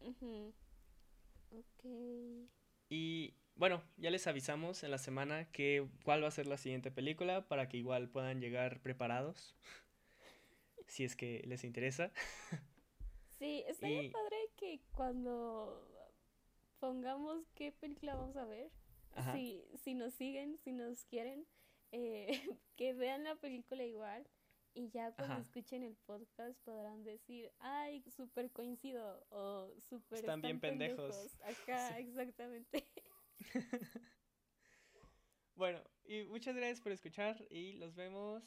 [0.00, 0.22] Ok.
[2.88, 6.90] Y bueno, ya les avisamos en la semana que cuál va a ser la siguiente
[6.90, 9.56] película para que igual puedan llegar preparados.
[10.86, 12.12] Si es que les interesa.
[13.38, 15.82] Sí, estaría Y- padre que cuando
[16.78, 18.70] pongamos qué película vamos a ver,
[19.32, 21.46] si, si nos siguen, si nos quieren,
[21.92, 22.28] eh,
[22.76, 24.28] que vean la película igual
[24.74, 25.42] y ya cuando Ajá.
[25.42, 31.16] escuchen el podcast podrán decir, ay, súper coincido o súper Están bien pendejos".
[31.66, 31.72] Sí.
[31.98, 32.84] exactamente.
[35.56, 38.42] Bueno, y muchas gracias por escuchar y los vemos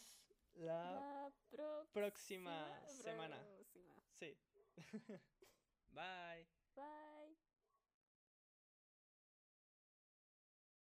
[0.55, 1.31] la...
[1.51, 3.41] La próxima semana.
[3.55, 3.93] próxima.
[4.19, 4.37] Sí.
[5.91, 6.47] Bye.
[6.75, 7.16] Bye.